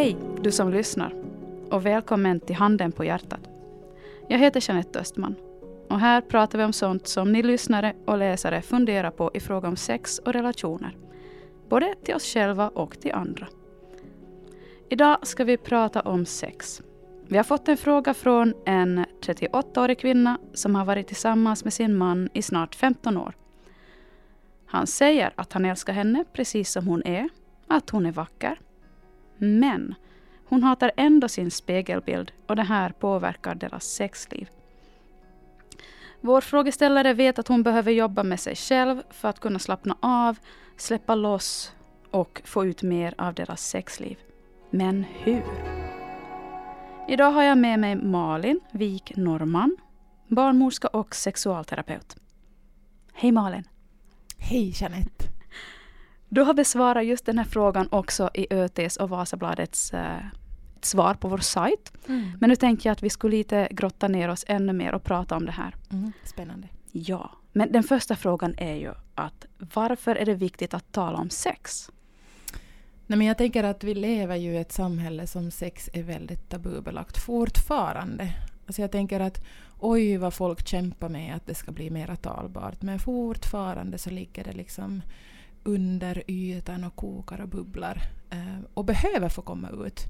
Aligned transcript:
Hej, 0.00 0.16
du 0.40 0.52
som 0.52 0.70
lyssnar 0.70 1.14
och 1.70 1.86
välkommen 1.86 2.40
till 2.40 2.56
Handen 2.56 2.92
på 2.92 3.04
hjärtat. 3.04 3.40
Jag 4.28 4.38
heter 4.38 4.68
Jeanette 4.68 4.98
Östman 4.98 5.34
och 5.88 6.00
här 6.00 6.20
pratar 6.20 6.58
vi 6.58 6.64
om 6.64 6.72
sånt 6.72 7.06
som 7.06 7.32
ni 7.32 7.42
lyssnare 7.42 7.94
och 8.06 8.18
läsare 8.18 8.62
funderar 8.62 9.10
på 9.10 9.30
i 9.34 9.40
fråga 9.40 9.68
om 9.68 9.76
sex 9.76 10.18
och 10.18 10.32
relationer. 10.32 10.96
Både 11.68 11.94
till 12.04 12.14
oss 12.14 12.24
själva 12.24 12.68
och 12.68 13.00
till 13.00 13.12
andra. 13.12 13.46
Idag 14.88 15.26
ska 15.26 15.44
vi 15.44 15.56
prata 15.56 16.00
om 16.00 16.26
sex. 16.26 16.82
Vi 17.26 17.36
har 17.36 17.44
fått 17.44 17.68
en 17.68 17.76
fråga 17.76 18.14
från 18.14 18.54
en 18.66 19.04
38-årig 19.20 19.98
kvinna 19.98 20.38
som 20.54 20.74
har 20.74 20.84
varit 20.84 21.06
tillsammans 21.06 21.64
med 21.64 21.72
sin 21.72 21.96
man 21.96 22.28
i 22.32 22.42
snart 22.42 22.74
15 22.74 23.16
år. 23.16 23.34
Han 24.66 24.86
säger 24.86 25.32
att 25.36 25.52
han 25.52 25.64
älskar 25.64 25.92
henne 25.92 26.24
precis 26.32 26.72
som 26.72 26.86
hon 26.86 27.02
är, 27.02 27.28
att 27.66 27.90
hon 27.90 28.06
är 28.06 28.12
vacker. 28.12 28.58
Men 29.42 29.94
hon 30.44 30.62
hatar 30.62 30.92
ändå 30.96 31.28
sin 31.28 31.50
spegelbild 31.50 32.32
och 32.46 32.56
det 32.56 32.62
här 32.62 32.90
påverkar 32.90 33.54
deras 33.54 33.84
sexliv. 33.84 34.48
Vår 36.20 36.40
frågeställare 36.40 37.14
vet 37.14 37.38
att 37.38 37.48
hon 37.48 37.62
behöver 37.62 37.92
jobba 37.92 38.22
med 38.22 38.40
sig 38.40 38.56
själv 38.56 39.02
för 39.10 39.28
att 39.28 39.40
kunna 39.40 39.58
slappna 39.58 39.96
av, 40.00 40.38
släppa 40.76 41.14
loss 41.14 41.72
och 42.10 42.42
få 42.44 42.66
ut 42.66 42.82
mer 42.82 43.14
av 43.18 43.34
deras 43.34 43.66
sexliv. 43.68 44.18
Men 44.70 45.04
hur? 45.04 45.44
Idag 47.08 47.30
har 47.30 47.42
jag 47.42 47.58
med 47.58 47.78
mig 47.78 47.96
Malin 47.96 48.60
Wik 48.72 49.16
Norman, 49.16 49.76
barnmorska 50.26 50.88
och 50.88 51.14
sexualterapeut. 51.14 52.16
Hej 53.12 53.32
Malin! 53.32 53.64
Hej 54.38 54.72
Jeanette! 54.74 55.39
Du 56.32 56.40
har 56.40 56.54
besvarat 56.54 57.06
just 57.06 57.26
den 57.26 57.38
här 57.38 57.44
frågan 57.44 57.88
också 57.90 58.30
i 58.34 58.46
ÖTs 58.50 58.96
och 58.96 59.08
Vasabladets 59.08 59.94
eh, 59.94 60.24
svar 60.80 61.14
på 61.14 61.28
vår 61.28 61.38
sajt. 61.38 61.92
Mm. 62.08 62.32
Men 62.40 62.50
nu 62.50 62.56
tänker 62.56 62.88
jag 62.88 62.92
att 62.92 63.02
vi 63.02 63.10
skulle 63.10 63.36
lite 63.36 63.68
grotta 63.70 64.08
ner 64.08 64.28
oss 64.28 64.44
ännu 64.48 64.72
mer 64.72 64.94
och 64.94 65.04
prata 65.04 65.36
om 65.36 65.46
det 65.46 65.52
här. 65.52 65.74
Mm. 65.92 66.12
Spännande. 66.24 66.68
Ja, 66.92 67.30
men 67.52 67.72
den 67.72 67.82
första 67.82 68.16
frågan 68.16 68.54
är 68.56 68.74
ju 68.74 68.92
att 69.14 69.46
varför 69.74 70.16
är 70.16 70.26
det 70.26 70.34
viktigt 70.34 70.74
att 70.74 70.92
tala 70.92 71.18
om 71.18 71.30
sex? 71.30 71.90
Nej, 73.06 73.18
men 73.18 73.26
jag 73.26 73.38
tänker 73.38 73.64
att 73.64 73.84
vi 73.84 73.94
lever 73.94 74.36
ju 74.36 74.52
i 74.52 74.56
ett 74.56 74.72
samhälle 74.72 75.26
som 75.26 75.50
sex 75.50 75.90
är 75.92 76.02
väldigt 76.02 76.48
tabubelagt 76.48 77.18
fortfarande. 77.24 78.32
Alltså 78.66 78.82
jag 78.82 78.90
tänker 78.90 79.20
att 79.20 79.44
oj 79.78 80.16
vad 80.16 80.34
folk 80.34 80.66
kämpar 80.66 81.08
med 81.08 81.34
att 81.36 81.46
det 81.46 81.54
ska 81.54 81.72
bli 81.72 81.90
mer 81.90 82.16
talbart 82.16 82.82
men 82.82 82.98
fortfarande 82.98 83.98
så 83.98 84.10
ligger 84.10 84.44
det 84.44 84.52
liksom 84.52 85.02
under 85.62 86.22
ytan 86.26 86.84
och 86.84 86.96
kokar 86.96 87.40
och 87.40 87.48
bubblar 87.48 88.02
eh, 88.30 88.64
och 88.74 88.84
behöver 88.84 89.28
få 89.28 89.42
komma 89.42 89.70
ut. 89.86 90.06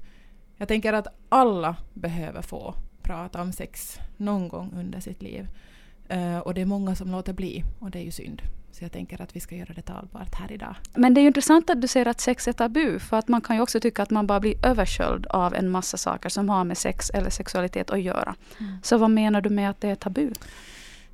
Jag 0.57 0.67
tänker 0.67 0.93
att 0.93 1.07
alla 1.29 1.75
behöver 1.93 2.41
få 2.41 2.75
prata 3.01 3.41
om 3.41 3.53
sex 3.53 3.99
någon 4.17 4.47
gång 4.47 4.73
under 4.75 4.99
sitt 4.99 5.21
liv. 5.21 5.47
Uh, 6.13 6.39
och 6.39 6.53
det 6.53 6.61
är 6.61 6.65
många 6.65 6.95
som 6.95 7.11
låter 7.11 7.33
bli 7.33 7.63
och 7.79 7.91
det 7.91 7.99
är 7.99 8.03
ju 8.03 8.11
synd. 8.11 8.41
Så 8.71 8.83
jag 8.83 8.91
tänker 8.91 9.21
att 9.21 9.35
vi 9.35 9.39
ska 9.39 9.55
göra 9.55 9.73
det 9.73 9.81
talbart 9.81 10.35
här 10.35 10.51
idag. 10.51 10.75
Men 10.95 11.13
det 11.13 11.19
är 11.19 11.21
ju 11.21 11.27
intressant 11.27 11.69
att 11.69 11.81
du 11.81 11.87
säger 11.87 12.05
att 12.05 12.21
sex 12.21 12.47
är 12.47 12.53
tabu. 12.53 12.99
För 12.99 13.17
att 13.17 13.27
man 13.27 13.41
kan 13.41 13.55
ju 13.55 13.61
också 13.61 13.79
tycka 13.79 14.03
att 14.03 14.09
man 14.09 14.27
bara 14.27 14.39
blir 14.39 14.65
översköljd 14.65 15.25
av 15.25 15.55
en 15.55 15.69
massa 15.69 15.97
saker 15.97 16.29
som 16.29 16.49
har 16.49 16.63
med 16.63 16.77
sex 16.77 17.09
eller 17.09 17.29
sexualitet 17.29 17.89
att 17.89 18.01
göra. 18.01 18.35
Mm. 18.59 18.77
Så 18.83 18.97
vad 18.97 19.09
menar 19.09 19.41
du 19.41 19.49
med 19.49 19.69
att 19.69 19.81
det 19.81 19.89
är 19.89 19.95
tabu? 19.95 20.31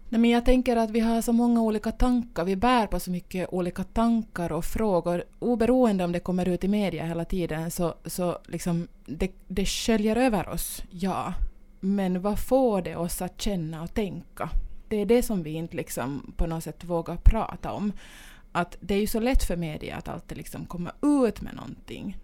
Nej, 0.09 0.21
men 0.21 0.29
jag 0.29 0.45
tänker 0.45 0.75
att 0.75 0.91
vi 0.91 0.99
har 0.99 1.21
så 1.21 1.33
många 1.33 1.61
olika 1.61 1.91
tankar, 1.91 2.45
vi 2.45 2.55
bär 2.55 2.87
på 2.87 2.99
så 2.99 3.11
mycket 3.11 3.53
olika 3.53 3.83
tankar 3.83 4.51
och 4.51 4.65
frågor. 4.65 5.23
Oberoende 5.39 6.03
om 6.03 6.11
det 6.11 6.19
kommer 6.19 6.47
ut 6.47 6.63
i 6.63 6.67
media 6.67 7.05
hela 7.05 7.25
tiden 7.25 7.71
så, 7.71 7.95
så 8.05 8.37
liksom 8.45 8.87
det, 9.05 9.31
det 9.47 9.65
sköljer 9.65 10.15
över 10.15 10.49
oss, 10.49 10.83
ja. 10.89 11.33
Men 11.79 12.21
vad 12.21 12.39
får 12.39 12.81
det 12.81 12.95
oss 12.95 13.21
att 13.21 13.41
känna 13.41 13.83
och 13.83 13.93
tänka? 13.93 14.49
Det 14.87 14.95
är 14.95 15.05
det 15.05 15.23
som 15.23 15.43
vi 15.43 15.51
inte 15.51 15.75
liksom 15.75 16.33
på 16.37 16.47
något 16.47 16.63
sätt 16.63 16.83
vågar 16.83 17.17
prata 17.17 17.71
om. 17.71 17.93
Att 18.51 18.77
det 18.79 18.95
är 18.95 18.99
ju 18.99 19.07
så 19.07 19.19
lätt 19.19 19.43
för 19.43 19.55
media 19.55 19.95
att 19.95 20.07
alltid 20.07 20.37
liksom 20.37 20.65
komma 20.65 20.91
ut 21.01 21.41
med 21.41 21.55
någonting. 21.55 22.17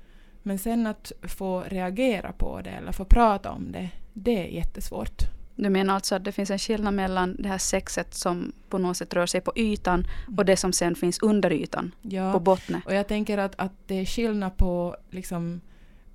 Men 0.43 0.59
sen 0.59 0.87
att 0.87 1.11
få 1.21 1.61
reagera 1.61 2.31
på 2.31 2.61
det 2.61 2.69
eller 2.69 2.91
få 2.91 3.05
prata 3.05 3.51
om 3.51 3.71
det, 3.71 3.89
det 4.13 4.43
är 4.43 4.47
jättesvårt. 4.47 5.23
Du 5.55 5.69
menar 5.69 5.95
alltså 5.95 6.15
att 6.15 6.23
det 6.23 6.31
finns 6.31 6.51
en 6.51 6.59
skillnad 6.59 6.93
mellan 6.93 7.35
det 7.39 7.49
här 7.49 7.57
sexet 7.57 8.13
som 8.13 8.51
på 8.69 8.77
något 8.77 8.97
sätt 8.97 9.13
rör 9.13 9.25
sig 9.25 9.41
på 9.41 9.53
ytan 9.55 10.07
och 10.37 10.45
det 10.45 10.57
som 10.57 10.73
sen 10.73 10.95
finns 10.95 11.19
under 11.19 11.51
ytan, 11.51 11.95
ja, 12.01 12.33
på 12.33 12.39
botten? 12.39 12.81
och 12.85 12.93
jag 12.93 13.07
tänker 13.07 13.37
att, 13.37 13.55
att 13.57 13.71
det 13.87 13.95
är 13.95 14.05
skillnad 14.05 14.57
på 14.57 14.95
liksom 15.09 15.61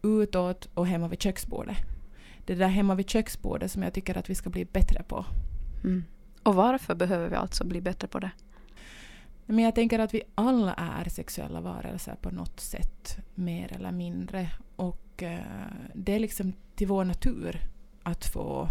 utåt 0.03 0.69
och 0.75 0.87
hemma 0.87 1.09
vid 1.09 1.22
köksbordet. 1.22 1.77
Det 2.47 2.54
där 2.54 2.69
hemma 2.69 2.94
vid 2.94 3.10
köksbordet 3.10 3.72
som 3.72 3.82
jag 3.82 3.94
tycker 3.94 4.19
att 4.19 4.31
vi 4.31 4.34
ska 4.34 4.50
bli 4.50 4.65
bättre 4.65 5.03
på. 5.03 5.25
Mm. 5.84 6.04
Och 6.43 6.54
varför 6.54 6.94
behöver 6.94 7.28
vi 7.28 7.37
alltså 7.37 7.65
bli 7.65 7.81
bättre 7.81 8.09
på 8.09 8.19
det? 8.19 8.31
Men 9.47 9.65
jag 9.65 9.75
tänker 9.75 9.98
att 9.98 10.15
vi 10.15 10.22
alla 10.34 10.75
är 10.75 11.09
sexuella 11.09 11.60
varelser 11.60 12.15
på 12.21 12.31
något 12.31 12.60
sätt, 12.60 13.19
mer 13.34 13.72
eller 13.72 13.93
mindre. 13.93 14.50
Och 14.77 15.22
uh, 15.22 15.38
det 15.94 16.12
är 16.15 16.19
liksom 16.19 16.53
till 16.75 16.87
vår 16.87 17.04
natur 17.04 17.60
att 18.03 18.25
få 18.25 18.69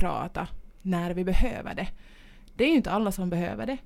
prata 0.00 0.48
när 0.82 1.14
vi 1.14 1.24
behöver 1.24 1.74
det. 1.74 1.88
Det 2.56 2.64
är 2.64 2.68
ju 2.68 2.76
inte 2.76 2.90
alla 2.90 3.12
som 3.12 3.30
behöver 3.30 3.66
det. 3.66 3.78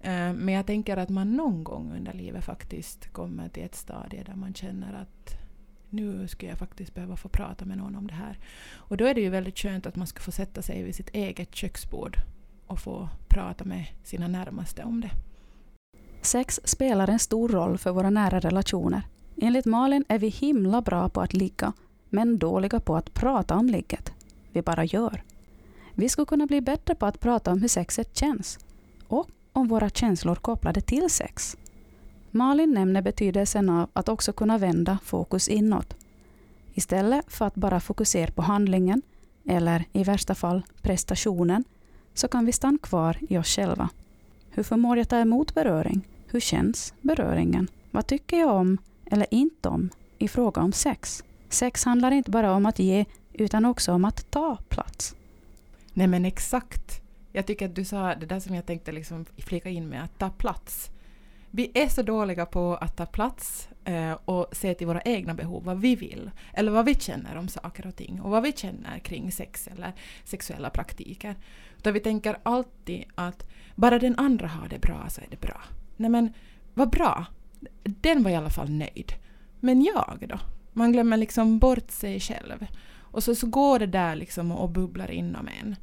Eh, 0.00 0.32
men 0.32 0.48
jag 0.48 0.66
tänker 0.66 0.96
att 0.96 1.08
man 1.08 1.36
någon 1.36 1.64
gång 1.64 1.92
under 1.96 2.12
livet 2.12 2.44
faktiskt 2.44 3.12
kommer 3.12 3.48
till 3.48 3.62
ett 3.62 3.74
stadie 3.74 4.22
där 4.22 4.34
man 4.34 4.54
känner 4.54 4.92
att 4.92 5.44
nu 5.90 6.28
skulle 6.28 6.50
jag 6.50 6.58
faktiskt 6.58 6.94
behöva 6.94 7.16
få 7.16 7.28
prata 7.28 7.64
med 7.64 7.78
någon 7.78 7.96
om 7.96 8.06
det 8.06 8.14
här. 8.14 8.38
Och 8.74 8.96
då 8.96 9.04
är 9.04 9.14
det 9.14 9.20
ju 9.20 9.28
väldigt 9.28 9.58
skönt 9.58 9.86
att 9.86 9.96
man 9.96 10.06
ska 10.06 10.20
få 10.20 10.32
sätta 10.32 10.62
sig 10.62 10.82
vid 10.82 10.94
sitt 10.94 11.10
eget 11.10 11.54
köksbord 11.54 12.16
och 12.66 12.78
få 12.78 13.08
prata 13.28 13.64
med 13.64 13.86
sina 14.04 14.28
närmaste 14.28 14.82
om 14.82 15.00
det. 15.00 15.10
Sex 16.22 16.60
spelar 16.64 17.10
en 17.10 17.18
stor 17.18 17.48
roll 17.48 17.78
för 17.78 17.90
våra 17.90 18.10
nära 18.10 18.40
relationer. 18.40 19.02
Enligt 19.36 19.66
Malin 19.66 20.04
är 20.08 20.18
vi 20.18 20.28
himla 20.28 20.80
bra 20.80 21.08
på 21.08 21.20
att 21.20 21.34
ligga, 21.34 21.72
men 22.10 22.38
dåliga 22.38 22.80
på 22.80 22.96
att 22.96 23.14
prata 23.14 23.56
om 23.56 23.66
ligget. 23.66 24.12
Vi 24.52 24.62
bara 24.62 24.84
gör. 24.84 25.22
Vi 25.94 26.08
skulle 26.08 26.26
kunna 26.26 26.46
bli 26.46 26.60
bättre 26.60 26.94
på 26.94 27.06
att 27.06 27.20
prata 27.20 27.52
om 27.52 27.60
hur 27.60 27.68
sexet 27.68 28.16
känns 28.16 28.58
och 29.08 29.28
om 29.52 29.68
våra 29.68 29.90
känslor 29.90 30.34
kopplade 30.34 30.80
till 30.80 31.10
sex. 31.10 31.56
Malin 32.30 32.70
nämner 32.70 33.02
betydelsen 33.02 33.68
av 33.68 33.88
att 33.92 34.08
också 34.08 34.32
kunna 34.32 34.58
vända 34.58 34.98
fokus 35.04 35.48
inåt. 35.48 35.96
Istället 36.74 37.32
för 37.32 37.44
att 37.44 37.54
bara 37.54 37.80
fokusera 37.80 38.32
på 38.32 38.42
handlingen, 38.42 39.02
eller 39.48 39.84
i 39.92 40.04
värsta 40.04 40.34
fall 40.34 40.62
prestationen, 40.82 41.64
så 42.14 42.28
kan 42.28 42.46
vi 42.46 42.52
stanna 42.52 42.78
kvar 42.78 43.16
i 43.20 43.38
oss 43.38 43.48
själva. 43.48 43.88
Hur 44.50 44.62
förmår 44.62 44.98
jag 44.98 45.08
ta 45.08 45.18
emot 45.18 45.54
beröring? 45.54 46.08
Hur 46.26 46.40
känns 46.40 46.94
beröringen? 47.00 47.68
Vad 47.90 48.06
tycker 48.06 48.38
jag 48.38 48.54
om 48.54 48.78
eller 49.06 49.26
inte 49.30 49.68
om 49.68 49.90
i 50.18 50.28
fråga 50.28 50.62
om 50.62 50.72
sex? 50.72 51.24
Sex 51.48 51.84
handlar 51.84 52.10
inte 52.10 52.30
bara 52.30 52.54
om 52.54 52.66
att 52.66 52.78
ge, 52.78 53.04
utan 53.32 53.64
också 53.64 53.92
om 53.92 54.04
att 54.04 54.30
ta 54.30 54.56
plats. 54.68 55.14
Nej 55.94 56.06
men 56.06 56.24
exakt. 56.24 57.00
Jag 57.32 57.46
tycker 57.46 57.66
att 57.66 57.74
du 57.74 57.84
sa 57.84 58.14
det 58.14 58.26
där 58.26 58.40
som 58.40 58.54
jag 58.54 58.66
tänkte 58.66 58.92
liksom 58.92 59.24
flika 59.36 59.68
in 59.68 59.88
med, 59.88 60.04
att 60.04 60.18
ta 60.18 60.30
plats. 60.30 60.90
Vi 61.50 61.70
är 61.74 61.88
så 61.88 62.02
dåliga 62.02 62.46
på 62.46 62.76
att 62.76 62.96
ta 62.96 63.06
plats 63.06 63.68
eh, 63.84 64.12
och 64.12 64.46
se 64.52 64.74
till 64.74 64.86
våra 64.86 65.00
egna 65.00 65.34
behov, 65.34 65.64
vad 65.64 65.80
vi 65.80 65.96
vill, 65.96 66.30
eller 66.52 66.72
vad 66.72 66.84
vi 66.84 66.94
känner 66.94 67.36
om 67.36 67.48
saker 67.48 67.86
och 67.86 67.96
ting 67.96 68.20
och 68.20 68.30
vad 68.30 68.42
vi 68.42 68.52
känner 68.52 68.98
kring 68.98 69.32
sex 69.32 69.68
eller 69.68 69.92
sexuella 70.24 70.70
praktiker. 70.70 71.36
Utan 71.78 71.92
vi 71.92 72.00
tänker 72.00 72.38
alltid 72.42 73.04
att 73.14 73.50
bara 73.74 73.98
den 73.98 74.18
andra 74.18 74.46
har 74.46 74.68
det 74.68 74.78
bra 74.78 75.06
så 75.08 75.20
är 75.20 75.26
det 75.30 75.40
bra. 75.40 75.60
Nej 75.96 76.10
men, 76.10 76.32
vad 76.74 76.90
bra. 76.90 77.26
Den 77.82 78.22
var 78.22 78.30
i 78.30 78.36
alla 78.36 78.50
fall 78.50 78.70
nöjd. 78.70 79.12
Men 79.60 79.82
jag 79.82 80.24
då? 80.28 80.38
Man 80.72 80.92
glömmer 80.92 81.16
liksom 81.16 81.58
bort 81.58 81.90
sig 81.90 82.20
själv. 82.20 82.66
Och 83.14 83.22
så, 83.22 83.34
så 83.34 83.46
går 83.46 83.78
det 83.78 83.86
där 83.86 84.16
liksom 84.16 84.52
och 84.52 84.70
bubblar 84.70 85.10
inom 85.10 85.48
en. 85.60 85.76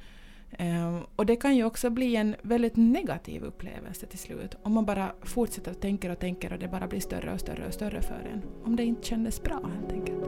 Um, 0.59 1.03
och 1.15 1.25
det 1.25 1.35
kan 1.35 1.55
ju 1.55 1.63
också 1.63 1.89
bli 1.89 2.15
en 2.15 2.35
väldigt 2.41 2.75
negativ 2.75 3.43
upplevelse 3.43 4.05
till 4.05 4.19
slut 4.19 4.55
om 4.63 4.73
man 4.73 4.85
bara 4.85 5.11
fortsätter 5.21 5.71
att 5.71 5.81
tänka 5.81 6.11
och 6.11 6.19
tänka 6.19 6.53
och 6.53 6.59
det 6.59 6.67
bara 6.67 6.87
blir 6.87 6.99
större 6.99 7.33
och 7.33 7.39
större 7.39 7.67
och 7.67 7.73
större 7.73 8.01
för 8.01 8.29
en. 8.33 8.41
Om 8.63 8.75
det 8.75 8.83
inte 8.83 9.07
kändes 9.07 9.43
bra 9.43 9.59
helt 9.79 9.91
enkelt. 9.91 10.23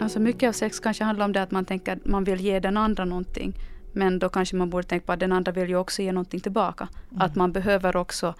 Alltså 0.00 0.20
mycket 0.20 0.48
av 0.48 0.52
sex 0.52 0.80
kanske 0.80 1.04
handlar 1.04 1.24
om 1.24 1.32
det 1.32 1.42
att 1.42 1.50
man 1.50 1.64
tänker 1.64 1.92
att 1.92 2.04
man 2.04 2.24
vill 2.24 2.40
ge 2.40 2.60
den 2.60 2.76
andra 2.76 3.04
någonting. 3.04 3.54
Men 3.92 4.18
då 4.18 4.28
kanske 4.28 4.56
man 4.56 4.70
borde 4.70 4.86
tänka 4.86 5.06
på 5.06 5.12
att 5.12 5.20
den 5.20 5.32
andra 5.32 5.52
vill 5.52 5.68
ju 5.68 5.76
också 5.76 6.02
ge 6.02 6.12
någonting 6.12 6.40
tillbaka. 6.40 6.88
Mm. 7.10 7.22
Att 7.22 7.36
man 7.36 7.52
behöver 7.52 7.96
också 7.96 8.34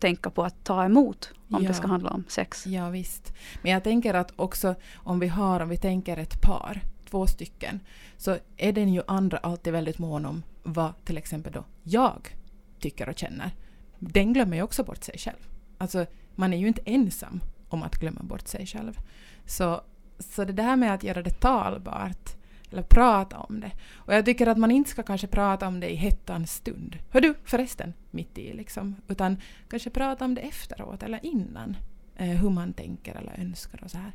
tänka 0.00 0.30
på 0.30 0.42
att 0.42 0.64
ta 0.64 0.84
emot 0.84 1.32
om 1.50 1.62
ja. 1.62 1.68
det 1.68 1.74
ska 1.74 1.86
handla 1.86 2.10
om 2.10 2.24
sex. 2.28 2.66
Ja 2.66 2.88
visst. 2.90 3.34
Men 3.62 3.72
jag 3.72 3.84
tänker 3.84 4.14
att 4.14 4.32
också 4.36 4.74
om 4.94 5.20
vi 5.20 5.28
har, 5.28 5.60
om 5.60 5.68
vi 5.68 5.76
tänker 5.76 6.16
ett 6.16 6.40
par, 6.42 6.80
två 7.10 7.26
stycken, 7.26 7.80
så 8.16 8.36
är 8.56 8.72
den 8.72 8.94
ju 8.94 9.02
andra 9.06 9.38
alltid 9.38 9.72
väldigt 9.72 9.98
mån 9.98 10.26
om 10.26 10.42
vad 10.62 11.04
till 11.04 11.18
exempel 11.18 11.52
då 11.52 11.64
jag 11.82 12.36
tycker 12.78 13.08
och 13.08 13.18
känner. 13.18 13.50
den 13.98 14.32
glömmer 14.32 14.56
ju 14.56 14.62
också 14.62 14.84
bort 14.84 15.04
sig 15.04 15.18
själv. 15.18 15.48
Alltså, 15.78 16.06
man 16.34 16.52
är 16.52 16.58
ju 16.58 16.68
inte 16.68 16.82
ensam 16.84 17.40
om 17.68 17.82
att 17.82 17.96
glömma 17.96 18.20
bort 18.22 18.48
sig 18.48 18.66
själv. 18.66 18.98
Så, 19.46 19.80
så 20.18 20.44
det 20.44 20.52
där 20.52 20.76
med 20.76 20.94
att 20.94 21.04
göra 21.04 21.22
det 21.22 21.40
talbart, 21.40 22.36
eller 22.70 22.82
prata 22.82 23.38
om 23.38 23.60
det. 23.60 23.70
Och 23.94 24.14
jag 24.14 24.24
tycker 24.24 24.46
att 24.46 24.58
man 24.58 24.70
inte 24.70 24.90
ska 24.90 25.02
kanske 25.02 25.26
prata 25.26 25.68
om 25.68 25.80
det 25.80 25.92
i 25.92 25.94
hettans 25.94 26.52
stund. 26.52 26.98
Hör 27.10 27.20
du 27.20 27.34
förresten, 27.44 27.94
mitt 28.10 28.38
i 28.38 28.52
liksom. 28.52 28.96
Utan 29.08 29.36
kanske 29.68 29.90
prata 29.90 30.24
om 30.24 30.34
det 30.34 30.40
efteråt 30.40 31.02
eller 31.02 31.26
innan. 31.26 31.76
Eh, 32.16 32.26
hur 32.26 32.50
man 32.50 32.72
tänker 32.72 33.14
eller 33.14 33.40
önskar 33.40 33.84
och 33.84 33.90
så 33.90 33.98
här. 33.98 34.12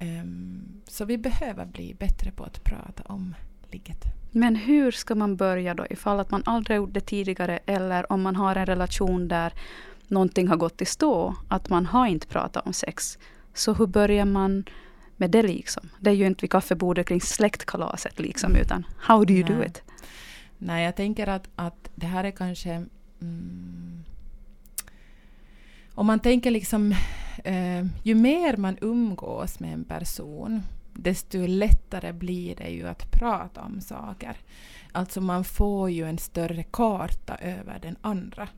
Um, 0.00 0.82
så 0.86 1.04
vi 1.04 1.18
behöver 1.18 1.66
bli 1.66 1.94
bättre 1.94 2.30
på 2.30 2.44
att 2.44 2.64
prata 2.64 3.02
om 3.06 3.34
ligget. 3.70 4.04
Men 4.30 4.56
hur 4.56 4.90
ska 4.90 5.14
man 5.14 5.36
börja 5.36 5.74
då 5.74 5.86
ifall 5.90 6.20
att 6.20 6.30
man 6.30 6.42
aldrig 6.46 6.76
gjort 6.76 6.94
det 6.94 7.00
tidigare 7.00 7.58
eller 7.66 8.12
om 8.12 8.22
man 8.22 8.36
har 8.36 8.56
en 8.56 8.66
relation 8.66 9.28
där 9.28 9.52
någonting 10.08 10.48
har 10.48 10.56
gått 10.56 10.82
i 10.82 10.84
stå, 10.84 11.34
att 11.48 11.68
man 11.68 11.86
har 11.86 12.06
inte 12.06 12.26
pratat 12.26 12.66
om 12.66 12.72
sex. 12.72 13.18
Så 13.54 13.74
hur 13.74 13.86
börjar 13.86 14.24
man 14.24 14.64
med 15.18 15.30
det 15.30 15.42
liksom? 15.42 15.88
Det 16.00 16.10
är 16.10 16.14
ju 16.14 16.26
inte 16.26 16.40
vid 16.40 16.50
kaffebordet 16.50 17.06
kring 17.06 17.20
släktkalaset 17.20 18.20
liksom, 18.20 18.56
utan 18.56 18.86
how 18.98 19.24
do 19.24 19.34
you 19.34 19.44
Nej. 19.48 19.56
do 19.56 19.64
it? 19.64 19.82
Nej, 20.58 20.84
jag 20.84 20.96
tänker 20.96 21.26
att, 21.26 21.48
att 21.56 21.90
det 21.94 22.06
här 22.06 22.24
är 22.24 22.30
kanske... 22.30 22.84
Mm, 23.20 24.04
om 25.94 26.06
man 26.06 26.20
tänker 26.20 26.50
liksom... 26.50 26.94
Eh, 27.44 27.86
ju 28.02 28.14
mer 28.14 28.56
man 28.56 28.76
umgås 28.80 29.60
med 29.60 29.72
en 29.72 29.84
person, 29.84 30.62
desto 30.94 31.46
lättare 31.46 32.12
blir 32.12 32.56
det 32.56 32.68
ju 32.68 32.88
att 32.88 33.10
prata 33.10 33.60
om 33.60 33.80
saker. 33.80 34.36
Alltså 34.92 35.20
man 35.20 35.44
får 35.44 35.90
ju 35.90 36.08
en 36.08 36.18
större 36.18 36.62
karta 36.62 37.36
över 37.36 37.78
den 37.82 37.96
andra. 38.00 38.48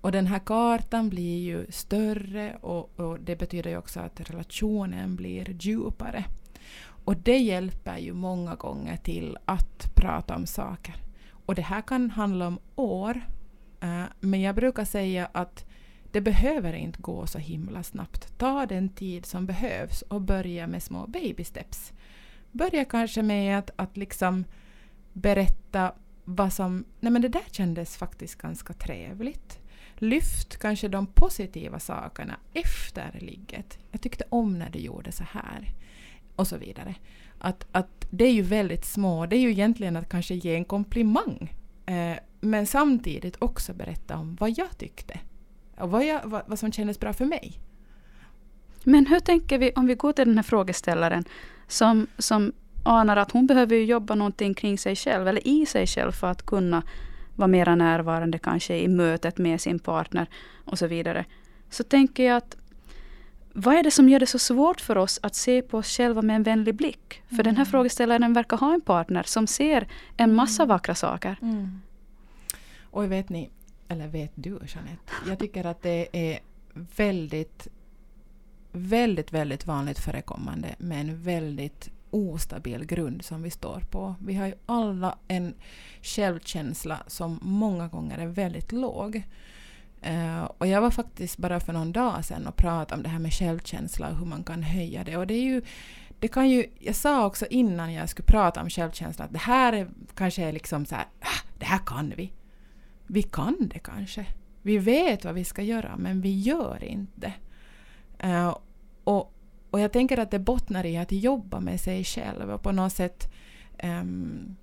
Och 0.00 0.12
den 0.12 0.26
här 0.26 0.38
kartan 0.38 1.08
blir 1.08 1.38
ju 1.38 1.66
större 1.68 2.56
och, 2.56 3.00
och, 3.00 3.20
det 3.20 3.36
betyder 3.36 3.70
ju 3.70 3.76
också 3.76 4.00
att 4.00 4.20
relationen 4.20 5.16
blir 5.16 5.56
djupare. 5.60 6.24
Och 7.04 7.16
det 7.16 7.38
hjälper 7.38 7.98
ju 7.98 8.12
många 8.12 8.54
gånger 8.54 8.96
till 8.96 9.38
att 9.44 9.94
prata 9.94 10.36
om 10.36 10.46
saker. 10.46 10.94
Och 11.46 11.54
det 11.54 11.62
här 11.62 11.82
kan 11.82 12.10
handla 12.10 12.46
om 12.46 12.58
år, 12.76 13.20
eh, 13.80 14.04
men 14.20 14.40
jag 14.40 14.54
brukar 14.54 14.84
säga 14.84 15.28
att 15.32 15.64
det 16.12 16.20
behöver 16.20 16.72
inte 16.72 17.02
gå 17.02 17.26
så 17.26 17.38
himla 17.38 17.82
snabbt. 17.82 18.38
Ta 18.38 18.66
den 18.66 18.88
tid 18.88 19.26
som 19.26 19.46
behövs 19.46 20.02
och 20.02 20.20
börja 20.20 20.66
med 20.66 20.82
små 20.82 21.06
baby 21.06 21.44
steps. 21.44 21.92
Börja 22.52 22.84
kanske 22.84 23.22
med 23.22 23.58
att, 23.58 23.70
att 23.76 23.96
liksom 23.96 24.44
berätta 25.12 25.92
vad 26.24 26.52
som... 26.52 26.84
Nej 27.00 27.12
men 27.12 27.22
det 27.22 27.28
där 27.28 27.44
kändes 27.50 27.96
faktiskt 27.96 28.34
ganska 28.34 28.72
trevligt. 28.72 29.58
Lyft 30.02 30.56
kanske 30.56 30.88
de 30.88 31.06
positiva 31.06 31.78
sakerna 31.78 32.36
efter 32.54 33.18
ligget. 33.20 33.78
Jag 33.90 34.00
tyckte 34.00 34.24
om 34.28 34.58
när 34.58 34.70
du 34.70 34.78
gjorde 34.78 35.12
så 35.12 35.24
här. 35.24 35.74
Och 36.36 36.46
så 36.46 36.56
vidare. 36.56 36.94
Att, 37.38 37.66
att 37.72 38.06
det 38.10 38.24
är 38.24 38.32
ju 38.32 38.42
väldigt 38.42 38.84
små, 38.84 39.26
det 39.26 39.36
är 39.36 39.40
ju 39.40 39.50
egentligen 39.50 39.96
att 39.96 40.08
kanske 40.08 40.34
ge 40.34 40.54
en 40.54 40.64
komplimang. 40.64 41.54
Eh, 41.86 42.16
men 42.40 42.66
samtidigt 42.66 43.36
också 43.38 43.74
berätta 43.74 44.16
om 44.16 44.36
vad 44.40 44.58
jag 44.58 44.78
tyckte. 44.78 45.20
Och 45.76 45.90
vad, 45.90 46.06
jag, 46.06 46.20
vad, 46.24 46.42
vad 46.46 46.58
som 46.58 46.72
kändes 46.72 47.00
bra 47.00 47.12
för 47.12 47.24
mig. 47.24 47.60
Men 48.84 49.06
hur 49.06 49.20
tänker 49.20 49.58
vi 49.58 49.72
om 49.76 49.86
vi 49.86 49.94
går 49.94 50.12
till 50.12 50.28
den 50.28 50.38
här 50.38 50.42
frågeställaren 50.42 51.24
som, 51.68 52.06
som 52.18 52.52
anar 52.84 53.16
att 53.16 53.30
hon 53.30 53.46
behöver 53.46 53.76
jobba 53.76 54.14
någonting 54.14 54.54
kring 54.54 54.78
sig 54.78 54.96
själv 54.96 55.28
eller 55.28 55.48
i 55.48 55.66
sig 55.66 55.86
själv 55.86 56.12
för 56.12 56.26
att 56.26 56.46
kunna 56.46 56.82
vara 57.40 57.48
mera 57.48 57.74
närvarande 57.74 58.38
kanske 58.38 58.78
i 58.78 58.88
mötet 58.88 59.38
med 59.38 59.60
sin 59.60 59.78
partner 59.78 60.26
och 60.64 60.78
så 60.78 60.86
vidare. 60.86 61.24
Så 61.70 61.84
tänker 61.84 62.24
jag 62.24 62.36
att 62.36 62.56
vad 63.52 63.74
är 63.74 63.82
det 63.82 63.90
som 63.90 64.08
gör 64.08 64.20
det 64.20 64.26
så 64.26 64.38
svårt 64.38 64.80
för 64.80 64.98
oss 64.98 65.20
att 65.22 65.34
se 65.34 65.62
på 65.62 65.78
oss 65.78 65.96
själva 65.96 66.22
med 66.22 66.36
en 66.36 66.42
vänlig 66.42 66.74
blick? 66.74 67.22
För 67.26 67.34
mm. 67.34 67.44
den 67.44 67.56
här 67.56 67.64
mm. 67.64 67.70
frågeställaren 67.70 68.32
verkar 68.32 68.56
ha 68.56 68.74
en 68.74 68.80
partner 68.80 69.22
som 69.22 69.46
ser 69.46 69.88
en 70.16 70.34
massa 70.34 70.62
mm. 70.62 70.68
vackra 70.68 70.94
saker. 70.94 71.36
Mm. 71.42 71.80
Och 72.82 73.12
vet 73.12 73.28
ni, 73.28 73.50
eller 73.88 74.08
vet 74.08 74.32
du 74.34 74.50
Jeanette, 74.50 75.12
jag 75.28 75.38
tycker 75.38 75.66
att 75.66 75.82
det 75.82 76.08
är 76.12 76.38
väldigt, 76.72 77.68
väldigt, 78.72 79.32
väldigt 79.32 79.66
vanligt 79.66 79.98
förekommande 79.98 80.74
med 80.78 81.00
en 81.00 81.22
väldigt 81.22 81.90
ostabil 82.10 82.84
grund 82.84 83.24
som 83.24 83.42
vi 83.42 83.50
står 83.50 83.80
på. 83.90 84.14
Vi 84.20 84.34
har 84.34 84.46
ju 84.46 84.54
alla 84.66 85.18
en 85.28 85.54
självkänsla 86.02 86.98
som 87.06 87.38
många 87.42 87.88
gånger 87.88 88.18
är 88.18 88.26
väldigt 88.26 88.72
låg. 88.72 89.22
Uh, 90.06 90.42
och 90.42 90.66
jag 90.66 90.80
var 90.80 90.90
faktiskt 90.90 91.38
bara 91.38 91.60
för 91.60 91.72
någon 91.72 91.92
dag 91.92 92.24
sedan 92.24 92.46
och 92.46 92.56
pratade 92.56 92.96
om 92.96 93.02
det 93.02 93.08
här 93.08 93.18
med 93.18 93.32
självkänsla 93.32 94.08
och 94.08 94.16
hur 94.16 94.26
man 94.26 94.44
kan 94.44 94.62
höja 94.62 95.04
det. 95.04 95.16
Och 95.16 95.26
det 95.26 95.34
är 95.34 95.42
ju, 95.42 95.62
det 96.18 96.28
kan 96.28 96.50
ju, 96.50 96.66
jag 96.78 96.94
sa 96.94 97.26
också 97.26 97.46
innan 97.46 97.92
jag 97.92 98.08
skulle 98.08 98.26
prata 98.26 98.62
om 98.62 98.70
självkänsla 98.70 99.24
att 99.24 99.32
det 99.32 99.38
här 99.38 99.72
är, 99.72 99.88
kanske 100.14 100.42
är 100.42 100.52
liksom 100.52 100.86
så 100.86 100.94
här, 100.94 101.04
ah, 101.20 101.48
det 101.58 101.64
här 101.64 101.80
kan 101.86 102.12
vi. 102.16 102.32
Vi 103.06 103.22
kan 103.22 103.56
det 103.72 103.78
kanske. 103.78 104.26
Vi 104.62 104.78
vet 104.78 105.24
vad 105.24 105.34
vi 105.34 105.44
ska 105.44 105.62
göra 105.62 105.96
men 105.96 106.20
vi 106.20 106.40
gör 106.40 106.84
inte. 106.84 107.32
Uh, 108.24 108.56
och 109.04 109.34
och 109.70 109.80
jag 109.80 109.92
tänker 109.92 110.18
att 110.18 110.30
det 110.30 110.38
bottnar 110.38 110.86
i 110.86 110.96
att 110.96 111.12
jobba 111.12 111.60
med 111.60 111.80
sig 111.80 112.04
själv 112.04 112.50
och 112.50 112.62
på 112.62 112.72
något 112.72 112.92
sätt 112.92 113.32
um, 113.82 114.56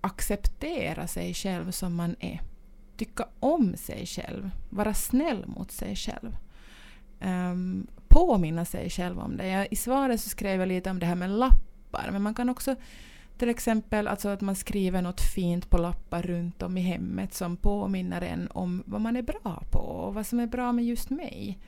acceptera 0.00 1.06
sig 1.06 1.34
själv 1.34 1.70
som 1.70 1.94
man 1.94 2.16
är. 2.20 2.40
Tycka 2.96 3.28
om 3.40 3.76
sig 3.76 4.06
själv, 4.06 4.50
vara 4.70 4.94
snäll 4.94 5.46
mot 5.46 5.70
sig 5.70 5.96
själv. 5.96 6.36
Um, 7.20 7.86
påminna 8.08 8.64
sig 8.64 8.90
själv 8.90 9.18
om 9.18 9.36
det. 9.36 9.48
Jag, 9.48 9.68
I 9.70 9.76
svaret 9.76 10.20
så 10.20 10.28
skrev 10.28 10.60
jag 10.60 10.68
lite 10.68 10.90
om 10.90 10.98
det 10.98 11.06
här 11.06 11.14
med 11.14 11.30
lappar, 11.30 12.08
men 12.12 12.22
man 12.22 12.34
kan 12.34 12.48
också 12.48 12.76
till 13.38 13.48
exempel 13.48 14.08
alltså 14.08 14.28
att 14.28 14.40
man 14.40 14.56
skriver 14.56 15.02
något 15.02 15.20
fint 15.20 15.70
på 15.70 15.78
lappar 15.78 16.22
runt 16.22 16.62
om 16.62 16.78
i 16.78 16.80
hemmet 16.80 17.34
som 17.34 17.56
påminner 17.56 18.22
en 18.22 18.48
om 18.50 18.82
vad 18.86 19.00
man 19.00 19.16
är 19.16 19.22
bra 19.22 19.62
på 19.70 19.78
och 19.78 20.14
vad 20.14 20.26
som 20.26 20.40
är 20.40 20.46
bra 20.46 20.72
med 20.72 20.84
just 20.84 21.10
mig. 21.10 21.58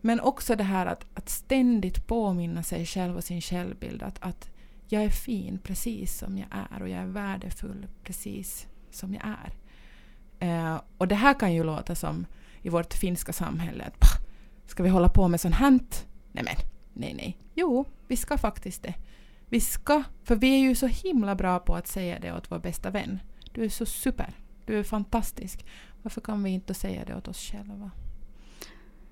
Men 0.00 0.20
också 0.20 0.56
det 0.56 0.64
här 0.64 0.86
att, 0.86 1.06
att 1.14 1.28
ständigt 1.28 2.06
påminna 2.06 2.62
sig 2.62 2.86
själv 2.86 3.16
och 3.16 3.24
sin 3.24 3.40
självbild 3.40 4.02
att, 4.02 4.18
att 4.22 4.50
jag 4.88 5.04
är 5.04 5.10
fin 5.10 5.58
precis 5.58 6.18
som 6.18 6.38
jag 6.38 6.48
är 6.72 6.82
och 6.82 6.88
jag 6.88 7.00
är 7.00 7.06
värdefull 7.06 7.86
precis 8.04 8.66
som 8.90 9.14
jag 9.14 9.22
är. 9.24 9.54
Eh, 10.38 10.80
och 10.98 11.08
det 11.08 11.14
här 11.14 11.34
kan 11.34 11.54
ju 11.54 11.64
låta 11.64 11.94
som 11.94 12.26
i 12.62 12.68
vårt 12.68 12.94
finska 12.94 13.32
samhälle 13.32 13.84
att 13.84 14.26
ska 14.66 14.82
vi 14.82 14.88
hålla 14.88 15.08
på 15.08 15.28
med 15.28 15.40
sånt 15.40 15.54
här? 15.54 15.70
Nej 16.32 16.44
men, 16.44 16.54
nej 16.92 17.14
nej. 17.14 17.36
Jo, 17.54 17.84
vi 18.08 18.16
ska 18.16 18.38
faktiskt 18.38 18.82
det. 18.82 18.94
Vi 19.48 19.60
ska, 19.60 20.02
för 20.24 20.36
vi 20.36 20.54
är 20.54 20.58
ju 20.58 20.74
så 20.74 20.86
himla 20.86 21.34
bra 21.34 21.58
på 21.58 21.74
att 21.74 21.86
säga 21.86 22.18
det 22.20 22.32
åt 22.32 22.50
vår 22.50 22.58
bästa 22.58 22.90
vän. 22.90 23.20
Du 23.52 23.64
är 23.64 23.68
så 23.68 23.86
super, 23.86 24.34
du 24.66 24.78
är 24.78 24.82
fantastisk. 24.82 25.66
Varför 26.02 26.20
kan 26.20 26.42
vi 26.42 26.50
inte 26.50 26.74
säga 26.74 27.04
det 27.04 27.14
åt 27.14 27.28
oss 27.28 27.38
själva? 27.40 27.90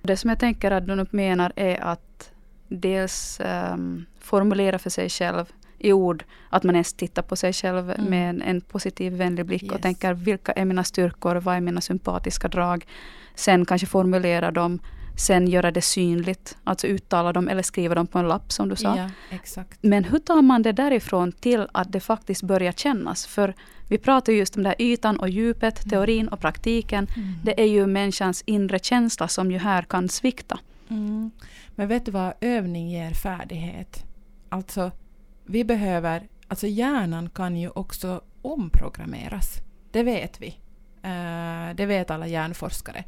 Det 0.09 0.17
som 0.17 0.31
jag 0.31 0.39
tänker 0.39 0.71
att 0.71 0.87
Dunup 0.87 1.13
menar 1.13 1.53
är 1.57 1.85
att 1.85 2.33
dels 2.69 3.41
um, 3.73 4.07
formulera 4.21 4.79
för 4.79 4.91
sig 4.91 5.09
själv 5.09 5.45
i 5.79 5.93
ord 5.93 6.25
att 6.51 6.63
man 6.63 6.75
ens 6.75 6.93
tittar 6.93 7.23
på 7.23 7.37
sig 7.37 7.53
själv 7.53 7.91
mm. 7.91 8.11
med 8.11 8.31
en, 8.31 8.43
en, 8.43 8.61
positiv 8.61 9.13
vänlig 9.13 9.47
blick 9.47 9.63
yes. 9.63 9.73
och 9.73 9.83
tänker 9.83 10.15
vilka 10.15 10.53
är 10.53 10.65
mina 10.65 10.85
styrkor, 10.85 11.37
vad 11.37 11.57
är 11.57 11.61
mina 11.61 11.81
sympatiska 11.81 12.49
drag. 12.49 12.87
Sen 13.35 13.65
kanske 13.65 13.87
formulera 13.87 14.51
dem, 14.51 14.79
sen 15.19 15.47
göra 15.47 15.71
det 15.71 15.83
synligt, 15.83 16.57
alltså 16.65 16.87
uttala 16.87 17.33
dem 17.33 17.49
eller 17.49 17.63
skriva 17.63 17.95
dem 17.95 18.07
på 18.07 18.19
en 18.19 18.29
lapp 18.29 18.53
som 18.53 18.69
du 18.69 18.77
sa. 18.77 18.97
Ja, 18.97 19.11
exakt. 19.31 19.79
Men 19.83 20.05
hur 20.05 20.19
tar 20.19 20.43
man 20.43 20.63
det 20.63 20.73
därifrån 20.73 21.33
till 21.33 21.67
att 21.73 21.93
det 21.93 22.01
faktiskt 22.01 22.43
börjar 22.43 22.73
kännas? 22.73 23.27
För 23.27 23.55
vi 23.89 23.99
pratar 23.99 24.33
just 24.33 24.57
om 24.57 24.63
den 24.63 24.71
här 24.79 24.83
ytan 24.83 25.21
och 25.21 25.29
djupet, 25.29 25.85
mm. 25.85 25.91
teorin 25.91 26.29
och 26.29 26.41
praktiken. 26.41 27.07
Mm. 27.17 27.35
Det 27.45 27.61
är 27.61 27.67
ju 27.67 27.87
människans 27.87 28.43
inre 28.47 28.79
känsla 28.79 29.29
som 29.29 29.51
ju 29.51 29.59
här 29.59 29.83
kan 29.83 30.09
svikta. 30.09 30.59
Mm. 30.89 31.31
Men 31.71 31.89
vet 31.89 32.05
du 32.05 32.11
vad, 32.11 32.33
övning 32.41 32.91
ger 32.91 33.11
färdighet. 33.11 34.05
Alltså, 34.49 34.91
vi 35.45 35.65
behöver, 35.65 36.29
alltså 36.49 36.67
hjärnan 36.67 37.31
kan 37.31 37.57
ju 37.57 37.71
också 37.71 38.21
omprogrammeras. 38.43 39.57
Det 39.91 40.03
vet 40.03 40.41
vi. 40.41 40.49
Uh, 41.05 41.75
det 41.77 41.87
vet 41.87 42.11
alla 42.11 42.27
hjärnforskare. 42.27 43.05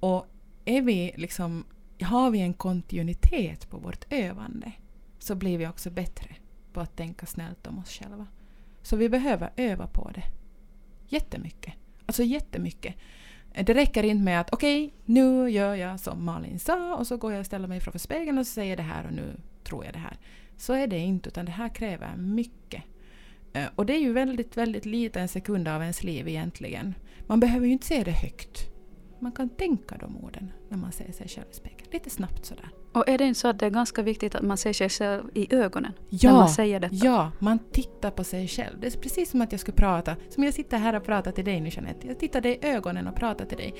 Och 0.00 0.26
är 0.64 0.82
vi 0.82 1.12
liksom, 1.16 1.64
har 2.00 2.30
vi 2.30 2.40
en 2.40 2.54
kontinuitet 2.54 3.70
på 3.70 3.78
vårt 3.78 4.12
övande 4.12 4.72
så 5.18 5.34
blir 5.34 5.58
vi 5.58 5.66
också 5.66 5.90
bättre 5.90 6.28
på 6.72 6.80
att 6.80 6.96
tänka 6.96 7.26
snällt 7.26 7.66
om 7.66 7.78
oss 7.78 7.90
själva. 7.90 8.26
Så 8.82 8.96
vi 8.96 9.08
behöver 9.08 9.50
öva 9.56 9.86
på 9.86 10.10
det. 10.14 10.24
Jättemycket. 11.08 11.74
Alltså 12.06 12.22
jättemycket. 12.22 12.94
Det 13.54 13.74
räcker 13.74 14.02
inte 14.02 14.24
med 14.24 14.40
att 14.40 14.52
okej, 14.52 14.86
okay, 14.86 14.96
nu 15.04 15.50
gör 15.50 15.74
jag 15.74 16.00
som 16.00 16.24
Malin 16.24 16.58
sa 16.58 16.96
och 16.96 17.06
så 17.06 17.16
går 17.16 17.32
jag 17.32 17.40
och 17.40 17.46
ställer 17.46 17.68
mig 17.68 17.80
framför 17.80 17.98
spegeln 17.98 18.38
och 18.38 18.46
säger 18.46 18.76
det 18.76 18.82
här 18.82 19.06
och 19.06 19.12
nu 19.12 19.36
tror 19.64 19.84
jag 19.84 19.94
det 19.94 19.98
här. 19.98 20.16
Så 20.56 20.72
är 20.72 20.86
det 20.86 20.98
inte, 20.98 21.28
utan 21.28 21.44
det 21.44 21.52
här 21.52 21.68
kräver 21.68 22.16
mycket. 22.16 22.82
Eh, 23.52 23.66
och 23.74 23.86
det 23.86 23.94
är 23.94 24.00
ju 24.00 24.12
väldigt, 24.12 24.56
väldigt 24.56 24.86
lite 24.86 25.20
en 25.20 25.28
sekund 25.28 25.68
av 25.68 25.82
ens 25.82 26.02
liv 26.02 26.28
egentligen. 26.28 26.94
Man 27.26 27.40
behöver 27.40 27.66
ju 27.66 27.72
inte 27.72 27.86
se 27.86 28.04
det 28.04 28.10
högt 28.10 28.69
man 29.20 29.32
kan 29.32 29.48
tänka 29.48 29.96
de 29.96 30.16
orden 30.24 30.52
när 30.68 30.78
man 30.78 30.92
ser 30.92 31.12
sig 31.12 31.28
själv 31.28 31.46
i 31.50 31.54
spegeln. 31.54 31.88
Lite 31.92 32.10
snabbt 32.10 32.46
sådär. 32.46 32.68
Och 32.92 33.08
är 33.08 33.18
det 33.18 33.24
inte 33.24 33.40
så 33.40 33.48
att 33.48 33.58
det 33.58 33.66
är 33.66 33.70
ganska 33.70 34.02
viktigt 34.02 34.34
att 34.34 34.42
man 34.42 34.56
ser 34.56 34.72
sig 34.72 34.88
själv 34.88 35.30
i 35.34 35.54
ögonen 35.54 35.92
Ja, 36.08 36.30
när 36.30 36.38
man 36.38 36.48
säger 36.48 36.80
detta? 36.80 36.94
Ja, 36.94 37.32
man 37.38 37.58
tittar 37.72 38.10
på 38.10 38.24
sig 38.24 38.48
själv. 38.48 38.80
Det 38.80 38.86
är 38.86 39.00
precis 39.00 39.30
som 39.30 39.42
att 39.42 39.52
jag 39.52 39.60
skulle 39.60 39.76
prata, 39.76 40.16
som 40.28 40.44
jag 40.44 40.54
sitter 40.54 40.78
här 40.78 40.94
och 40.94 41.04
pratar 41.04 41.32
till 41.32 41.44
dig 41.44 41.60
nu 41.60 41.68
Jeanette. 41.68 42.06
Jag 42.06 42.18
tittar 42.18 42.40
dig 42.40 42.58
i 42.62 42.66
ögonen 42.66 43.06
och 43.06 43.16
pratar 43.16 43.44
till 43.44 43.58
dig. 43.58 43.74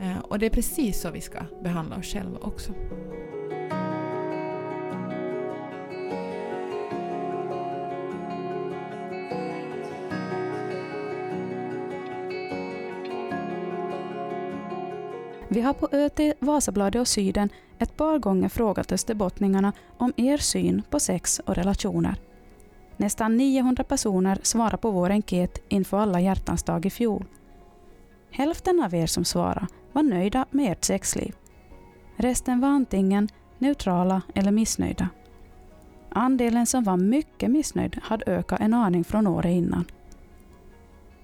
Eh, 0.00 0.18
och 0.18 0.38
det 0.38 0.46
är 0.46 0.50
precis 0.50 1.00
så 1.00 1.10
vi 1.10 1.20
ska 1.20 1.38
behandla 1.62 1.96
oss 1.96 2.06
själva 2.06 2.38
också. 2.38 2.72
Vi 15.52 15.60
har 15.60 15.72
på 15.72 15.88
ÖT, 15.92 16.20
Vasabladet 16.38 17.00
och 17.00 17.08
Syden 17.08 17.48
ett 17.78 17.96
par 17.96 18.18
gånger 18.18 18.48
frågat 18.48 18.92
österbottningarna 18.92 19.72
om 19.96 20.12
er 20.16 20.36
syn 20.36 20.82
på 20.90 21.00
sex 21.00 21.40
och 21.46 21.54
relationer. 21.54 22.14
Nästan 22.96 23.36
900 23.36 23.84
personer 23.84 24.38
svarade 24.42 24.76
på 24.76 24.90
vår 24.90 25.10
enkät 25.10 25.58
inför 25.68 25.98
alla 25.98 26.20
hjärtans 26.20 26.62
dag 26.62 26.86
i 26.86 26.90
fjol. 26.90 27.24
Hälften 28.30 28.82
av 28.82 28.94
er 28.94 29.06
som 29.06 29.24
svarade 29.24 29.66
var 29.92 30.02
nöjda 30.02 30.46
med 30.50 30.72
ert 30.72 30.84
sexliv. 30.84 31.34
Resten 32.16 32.60
var 32.60 32.68
antingen 32.68 33.28
neutrala 33.58 34.22
eller 34.34 34.50
missnöjda. 34.50 35.08
Andelen 36.08 36.66
som 36.66 36.84
var 36.84 36.96
mycket 36.96 37.50
missnöjd 37.50 37.98
hade 38.02 38.32
ökat 38.32 38.60
en 38.60 38.74
aning 38.74 39.04
från 39.04 39.26
året 39.26 39.52
innan. 39.52 39.84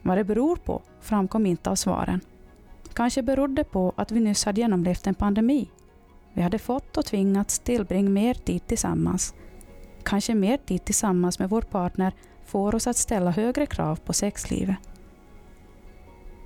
Vad 0.02 0.18
det 0.18 0.24
beror 0.24 0.56
på 0.56 0.82
framkom 1.00 1.46
inte 1.46 1.70
av 1.70 1.74
svaren. 1.74 2.20
Kanske 2.96 3.22
berodde 3.22 3.64
på 3.64 3.92
att 3.96 4.12
vi 4.12 4.20
nyss 4.20 4.44
hade 4.44 4.60
genomlevt 4.60 5.06
en 5.06 5.14
pandemi. 5.14 5.70
Vi 6.34 6.42
hade 6.42 6.58
fått 6.58 6.96
och 6.96 7.04
tvingats 7.04 7.58
tillbringa 7.58 8.10
mer 8.10 8.34
tid 8.34 8.66
tillsammans. 8.66 9.34
Kanske 10.02 10.34
mer 10.34 10.56
tid 10.56 10.84
tillsammans 10.84 11.38
med 11.38 11.50
vår 11.50 11.62
partner 11.62 12.12
får 12.44 12.74
oss 12.74 12.86
att 12.86 12.96
ställa 12.96 13.30
högre 13.30 13.66
krav 13.66 13.96
på 13.96 14.12
sexlivet. 14.12 14.76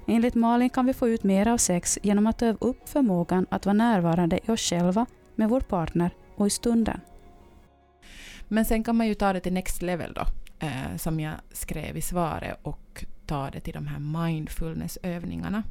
Enligt 0.07 0.35
Malin 0.35 0.71
kan 0.71 0.87
vi 0.87 0.95
få 0.95 1.09
ut 1.09 1.23
mer 1.23 1.49
av 1.49 1.57
sex 1.57 1.99
genom 2.02 2.26
att 2.26 2.42
öva 2.42 2.59
upp 2.61 2.88
förmågan 2.88 3.47
att 3.50 3.66
vara 3.66 3.75
närvarande 3.75 4.40
i 4.47 4.50
oss 4.50 4.61
själva, 4.61 5.07
med 5.35 5.49
vår 5.49 5.61
partner 5.61 6.11
och 6.37 6.47
i 6.47 6.50
stunden. 6.50 7.00
Men 8.49 8.64
sen 8.64 8.85
kan 8.85 8.97
man 8.97 9.07
ju 9.07 9.14
ta 9.14 9.33
det 9.33 9.40
till 9.40 9.52
next 9.52 9.83
level 9.83 10.12
då, 10.14 10.23
eh, 10.66 10.97
som 10.97 11.21
jag 11.21 11.35
skrev 11.52 11.97
i 11.97 12.00
svaret, 12.00 12.59
och 12.62 13.04
ta 13.26 13.50
det 13.50 13.61
till 13.61 13.75
de 13.75 13.87
här 13.87 13.99
mindfulnessövningarna. 13.99 15.62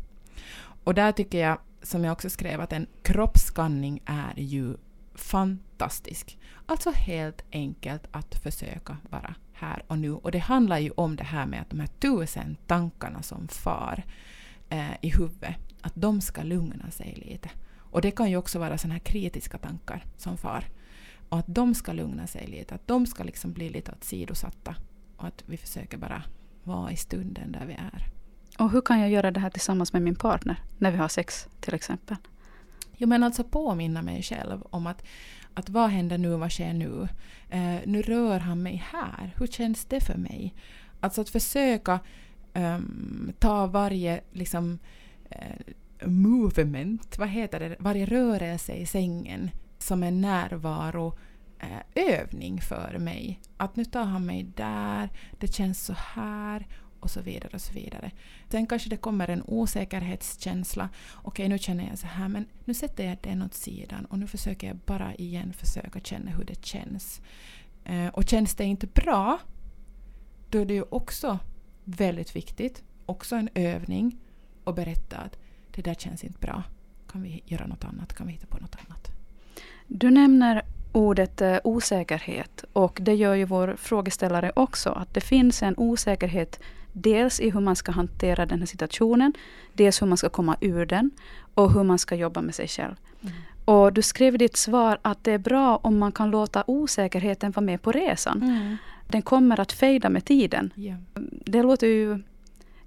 Och 0.83 0.93
där 0.93 1.11
tycker 1.11 1.39
jag, 1.39 1.57
som 1.81 2.03
jag 2.03 2.11
också 2.11 2.29
skrev, 2.29 2.61
att 2.61 2.73
en 2.73 2.87
kroppsskanning 3.01 4.01
är 4.05 4.39
ju 4.39 4.75
fantastisk. 5.15 6.37
Alltså 6.65 6.91
helt 6.91 7.43
enkelt 7.51 8.07
att 8.11 8.35
försöka 8.35 8.97
vara 9.09 9.35
här 9.53 9.83
och 9.87 9.97
nu. 9.97 10.11
Och 10.11 10.31
det 10.31 10.39
handlar 10.39 10.77
ju 10.77 10.91
om 10.91 11.15
det 11.15 11.23
här 11.23 11.45
med 11.45 11.61
att 11.61 11.69
de 11.69 11.79
här 11.79 11.87
tusen 11.87 12.57
tankarna 12.67 13.21
som 13.21 13.47
far 13.47 14.03
eh, 14.69 14.91
i 15.01 15.09
huvudet, 15.09 15.55
att 15.81 15.95
de 15.95 16.21
ska 16.21 16.43
lugna 16.43 16.91
sig 16.91 17.13
lite. 17.15 17.49
Och 17.91 18.01
det 18.01 18.11
kan 18.11 18.29
ju 18.29 18.37
också 18.37 18.59
vara 18.59 18.77
sådana 18.77 18.93
här 18.93 18.99
kritiska 18.99 19.57
tankar 19.57 20.05
som 20.17 20.37
far. 20.37 20.65
Och 21.29 21.39
att 21.39 21.45
de 21.47 21.75
ska 21.75 21.93
lugna 21.93 22.27
sig 22.27 22.47
lite, 22.47 22.75
att 22.75 22.87
de 22.87 23.05
ska 23.05 23.23
liksom 23.23 23.53
bli 23.53 23.69
lite 23.69 23.91
åsidosatta. 24.01 24.75
Och 25.17 25.27
att 25.27 25.43
vi 25.45 25.57
försöker 25.57 25.97
bara 25.97 26.23
vara 26.63 26.91
i 26.91 26.95
stunden 26.95 27.51
där 27.51 27.65
vi 27.65 27.73
är. 27.73 28.18
Och 28.59 28.71
hur 28.71 28.81
kan 28.81 28.99
jag 28.99 29.09
göra 29.09 29.31
det 29.31 29.39
här 29.39 29.49
tillsammans 29.49 29.93
med 29.93 30.01
min 30.01 30.15
partner 30.15 30.63
när 30.77 30.91
vi 30.91 30.97
har 30.97 31.07
sex 31.07 31.47
till 31.59 31.73
exempel? 31.73 32.17
Jo 32.97 33.07
men 33.07 33.23
alltså 33.23 33.43
påminna 33.43 34.01
mig 34.01 34.23
själv 34.23 34.61
om 34.69 34.87
att, 34.87 35.05
att 35.53 35.69
vad 35.69 35.89
händer 35.89 36.17
nu, 36.17 36.35
vad 36.35 36.51
sker 36.51 36.73
nu? 36.73 37.07
Eh, 37.49 37.79
nu 37.85 38.01
rör 38.01 38.39
han 38.39 38.63
mig 38.63 38.83
här, 38.91 39.33
hur 39.37 39.47
känns 39.47 39.85
det 39.85 40.01
för 40.01 40.17
mig? 40.17 40.55
Alltså 40.99 41.21
att 41.21 41.29
försöka 41.29 41.99
um, 42.53 43.33
ta 43.39 43.67
varje 43.67 44.21
liksom 44.31 44.79
uh, 45.31 46.07
movement, 46.09 47.17
vad 47.17 47.29
heter 47.29 47.59
det, 47.59 47.75
varje 47.79 48.05
rörelse 48.05 48.73
i 48.73 48.85
sängen 48.85 49.51
som 49.77 50.03
en 50.03 50.21
närvaro 50.21 51.17
eh, 51.59 52.03
övning 52.19 52.61
för 52.61 52.97
mig. 52.99 53.39
Att 53.57 53.75
nu 53.75 53.85
tar 53.85 54.03
han 54.03 54.25
mig 54.25 54.43
där, 54.55 55.09
det 55.39 55.53
känns 55.53 55.85
så 55.85 55.93
här 55.97 56.67
och 56.99 57.11
så 57.11 57.21
vidare. 57.21 57.49
och 57.53 57.61
så 57.61 57.73
vidare. 57.73 58.11
Sen 58.49 58.67
kanske 58.67 58.89
det 58.89 58.97
kommer 58.97 59.29
en 59.29 59.43
osäkerhetskänsla. 59.45 60.89
Okej, 61.13 61.49
nu 61.49 61.57
känner 61.57 61.87
jag 61.87 61.97
så 61.97 62.07
här, 62.07 62.27
men 62.27 62.45
nu 62.65 62.73
sätter 62.73 63.05
jag 63.05 63.17
den 63.21 63.41
åt 63.41 63.53
sidan 63.53 64.05
och 64.05 64.19
nu 64.19 64.27
försöker 64.27 64.67
jag 64.67 64.77
bara 64.77 65.15
igen 65.15 65.53
försöka 65.53 65.99
känna 65.99 66.31
hur 66.31 66.43
det 66.43 66.65
känns. 66.65 67.21
Eh, 67.85 68.07
och 68.07 68.23
känns 68.29 68.55
det 68.55 68.63
inte 68.63 68.87
bra, 68.87 69.39
då 70.49 70.59
är 70.59 70.65
det 70.65 70.73
ju 70.73 70.83
också 70.89 71.39
väldigt 71.83 72.35
viktigt, 72.35 72.83
också 73.05 73.35
en 73.35 73.49
övning, 73.55 74.17
att 74.63 74.75
berätta 74.75 75.17
att 75.17 75.37
det 75.71 75.81
där 75.81 75.93
känns 75.93 76.23
inte 76.23 76.39
bra. 76.39 76.63
Kan 77.11 77.21
vi 77.21 77.41
göra 77.45 77.67
något 77.67 77.83
annat? 77.83 78.13
Kan 78.13 78.27
vi 78.27 78.33
hitta 78.33 78.47
på 78.47 78.57
något 78.57 78.75
annat? 78.87 79.11
Du 79.87 80.11
nämner 80.11 80.61
ordet 80.91 81.41
eh, 81.41 81.57
osäkerhet 81.63 82.65
och 82.73 82.99
det 83.01 83.13
gör 83.13 83.35
ju 83.35 83.45
vår 83.45 83.75
frågeställare 83.77 84.51
också. 84.55 84.89
Att 84.89 85.13
det 85.13 85.21
finns 85.21 85.63
en 85.63 85.73
osäkerhet 85.77 86.59
dels 86.93 87.39
i 87.39 87.49
hur 87.49 87.59
man 87.59 87.75
ska 87.75 87.91
hantera 87.91 88.45
den 88.45 88.59
här 88.59 88.65
situationen, 88.65 89.33
dels 89.73 90.01
hur 90.01 90.07
man 90.07 90.17
ska 90.17 90.29
komma 90.29 90.57
ur 90.61 90.85
den 90.85 91.11
och 91.53 91.73
hur 91.73 91.83
man 91.83 91.99
ska 91.99 92.15
jobba 92.15 92.41
med 92.41 92.55
sig 92.55 92.67
själv. 92.67 92.95
Mm. 93.21 93.33
Och 93.65 93.93
du 93.93 94.01
skrev 94.01 94.35
i 94.35 94.37
ditt 94.37 94.57
svar 94.57 94.99
att 95.01 95.23
det 95.23 95.31
är 95.31 95.37
bra 95.37 95.77
om 95.77 95.97
man 95.97 96.11
kan 96.11 96.31
låta 96.31 96.63
osäkerheten 96.67 97.51
vara 97.51 97.65
med 97.65 97.81
på 97.81 97.91
resan. 97.91 98.43
Mm. 98.43 98.77
Den 99.07 99.21
kommer 99.21 99.59
att 99.59 99.71
fejda 99.71 100.09
med 100.09 100.25
tiden. 100.25 100.73
Yeah. 100.75 100.99
Det 101.45 101.63
låter 101.63 101.87
ju 101.87 102.19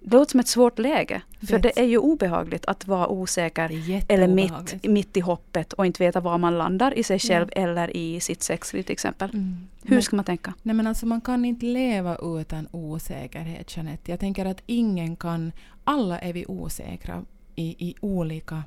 det 0.05 0.17
låter 0.17 0.31
som 0.31 0.41
ett 0.41 0.49
svårt 0.49 0.79
läge. 0.79 1.23
För 1.49 1.59
det 1.59 1.79
är 1.79 1.85
ju 1.85 1.99
obehagligt 1.99 2.67
att 2.67 2.87
vara 2.87 3.09
osäker 3.09 3.71
eller 4.09 4.29
mitt, 4.29 4.85
mitt 4.85 5.17
i 5.17 5.21
hoppet 5.21 5.73
och 5.73 5.87
inte 5.87 6.05
veta 6.05 6.21
var 6.21 6.39
man 6.39 6.59
landar 6.59 6.99
i 6.99 7.03
sig 7.03 7.19
själv 7.19 7.49
ja. 7.57 7.63
eller 7.63 7.97
i 7.97 8.21
sitt 8.21 8.43
sexliv 8.43 8.83
till 8.83 8.93
exempel. 8.93 9.31
Mm. 9.31 9.57
Hur 9.83 9.97
men, 9.97 10.03
ska 10.03 10.17
man 10.17 10.25
tänka? 10.25 10.55
Nej 10.63 10.75
men 10.75 10.87
alltså 10.87 11.07
man 11.07 11.21
kan 11.21 11.45
inte 11.45 11.67
leva 11.67 12.17
utan 12.41 12.69
osäkerhet 12.71 13.77
Jeanette. 13.77 14.11
Jag 14.11 14.21
tänker 14.21 14.47
att 14.47 14.63
ingen 14.67 15.17
kan, 15.17 15.53
alla 15.85 16.19
är 16.19 16.33
vi 16.33 16.47
osäkra 16.47 17.25
i, 17.55 17.89
i 17.89 17.95
olika 18.01 18.63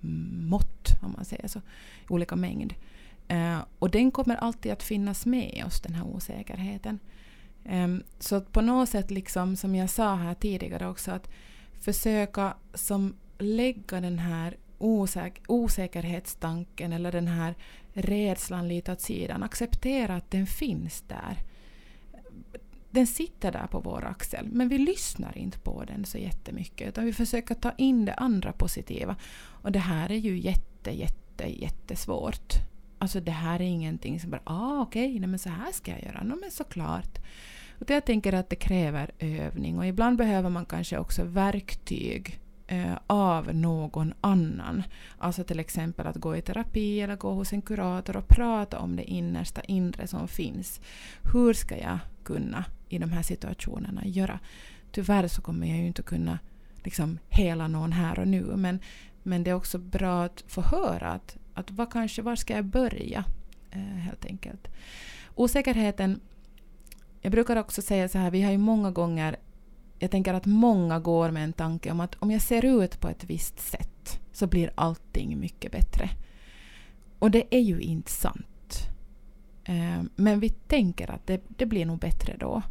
mått 0.00 0.88
om 1.02 1.12
man 1.16 1.24
säger 1.24 1.48
så, 1.48 1.60
olika 2.08 2.36
mängd. 2.36 2.74
Uh, 3.32 3.58
och 3.78 3.90
den 3.90 4.10
kommer 4.10 4.36
alltid 4.36 4.72
att 4.72 4.82
finnas 4.82 5.26
med 5.26 5.64
oss 5.66 5.80
den 5.80 5.94
här 5.94 6.06
osäkerheten. 6.06 6.98
Um, 7.70 8.02
så 8.18 8.36
att 8.36 8.52
på 8.52 8.60
något 8.60 8.88
sätt, 8.88 9.10
liksom, 9.10 9.56
som 9.56 9.74
jag 9.74 9.90
sa 9.90 10.14
här 10.14 10.34
tidigare 10.34 10.88
också, 10.88 11.10
att 11.10 11.30
försöka 11.80 12.56
som 12.74 13.14
lägga 13.38 14.00
den 14.00 14.18
här 14.18 14.56
osäk 14.78 15.42
osäkerhetstanken 15.46 16.92
eller 16.92 17.12
den 17.12 17.28
här 17.28 17.54
rädslan 17.92 18.68
lite 18.68 18.92
åt 18.92 19.00
sidan. 19.00 19.42
Acceptera 19.42 20.16
att 20.16 20.30
den 20.30 20.46
finns 20.46 21.04
där. 21.08 21.38
Den 22.90 23.06
sitter 23.06 23.52
där 23.52 23.66
på 23.66 23.80
vår 23.80 24.04
axel, 24.04 24.48
men 24.52 24.68
vi 24.68 24.78
lyssnar 24.78 25.38
inte 25.38 25.58
på 25.58 25.84
den 25.84 26.04
så 26.04 26.18
jättemycket, 26.18 26.88
utan 26.88 27.04
vi 27.04 27.12
försöker 27.12 27.54
ta 27.54 27.72
in 27.78 28.04
det 28.04 28.14
andra 28.14 28.52
positiva. 28.52 29.16
Och 29.40 29.72
det 29.72 29.78
här 29.78 30.10
är 30.10 30.16
ju 30.16 30.38
jätte, 30.38 30.90
jätte, 30.90 31.60
jättesvårt. 31.60 32.54
Alltså 32.98 33.20
det 33.20 33.30
här 33.30 33.60
är 33.60 33.64
ingenting 33.64 34.20
som 34.20 34.30
bara, 34.30 34.42
ah 34.44 34.80
okej, 34.80 35.16
okay, 35.16 35.26
men 35.26 35.38
så 35.38 35.48
här 35.48 35.72
ska 35.72 35.90
jag 35.90 36.02
göra. 36.02 36.22
No, 36.22 36.36
men 36.40 36.50
såklart. 36.50 37.18
Och 37.78 37.90
jag 37.90 38.04
tänker 38.04 38.32
att 38.32 38.50
det 38.50 38.56
kräver 38.56 39.10
övning 39.18 39.78
och 39.78 39.86
ibland 39.86 40.18
behöver 40.18 40.50
man 40.50 40.66
kanske 40.66 40.98
också 40.98 41.24
verktyg 41.24 42.40
eh, 42.66 42.98
av 43.06 43.54
någon 43.54 44.14
annan. 44.20 44.82
Alltså 45.18 45.44
till 45.44 45.60
exempel 45.60 46.06
att 46.06 46.16
gå 46.16 46.36
i 46.36 46.42
terapi 46.42 47.00
eller 47.00 47.16
gå 47.16 47.32
hos 47.32 47.52
en 47.52 47.62
kurator 47.62 48.16
och 48.16 48.28
prata 48.28 48.78
om 48.78 48.96
det 48.96 49.04
innersta 49.04 49.60
inre 49.60 50.06
som 50.06 50.28
finns. 50.28 50.80
Hur 51.32 51.52
ska 51.52 51.78
jag 51.78 51.98
kunna 52.24 52.64
i 52.88 52.98
de 52.98 53.12
här 53.12 53.22
situationerna 53.22 54.06
göra? 54.06 54.38
Tyvärr 54.92 55.28
så 55.28 55.42
kommer 55.42 55.66
jag 55.66 55.78
ju 55.78 55.86
inte 55.86 56.02
kunna 56.02 56.38
liksom 56.84 57.18
hela 57.28 57.68
någon 57.68 57.92
här 57.92 58.18
och 58.18 58.28
nu 58.28 58.42
men, 58.56 58.80
men 59.22 59.44
det 59.44 59.50
är 59.50 59.54
också 59.54 59.78
bra 59.78 60.24
att 60.24 60.44
få 60.46 60.60
höra 60.60 61.10
att, 61.10 61.36
att 61.54 61.70
vad 61.70 61.92
kanske, 61.92 62.22
var 62.22 62.36
ska 62.36 62.54
jag 62.54 62.64
börja? 62.64 63.24
Eh, 63.70 63.80
helt 63.80 64.24
enkelt. 64.24 64.68
Osäkerheten 65.34 66.20
jag 67.20 67.32
brukar 67.32 67.56
också 67.56 67.82
säga 67.82 68.08
så 68.08 68.18
här, 68.18 68.30
vi 68.30 68.42
har 68.42 68.50
ju 68.50 68.58
många 68.58 68.90
gånger, 68.90 69.36
jag 69.98 70.10
tänker 70.10 70.34
att 70.34 70.46
många 70.46 70.98
går 70.98 71.30
med 71.30 71.44
en 71.44 71.52
tanke 71.52 71.90
om 71.90 72.00
att 72.00 72.14
om 72.18 72.30
jag 72.30 72.42
ser 72.42 72.64
ut 72.64 73.00
på 73.00 73.08
ett 73.08 73.24
visst 73.24 73.60
sätt 73.60 74.20
så 74.32 74.46
blir 74.46 74.70
allting 74.74 75.40
mycket 75.40 75.72
bättre. 75.72 76.10
Och 77.18 77.30
det 77.30 77.54
är 77.54 77.60
ju 77.60 77.80
inte 77.80 78.10
sant. 78.10 78.88
Eh, 79.64 80.02
men 80.16 80.40
vi 80.40 80.48
tänker 80.48 81.10
att 81.10 81.26
det, 81.26 81.42
det 81.48 81.66
blir 81.66 81.86
nog 81.86 81.98
bättre 81.98 82.36
då. 82.40 82.62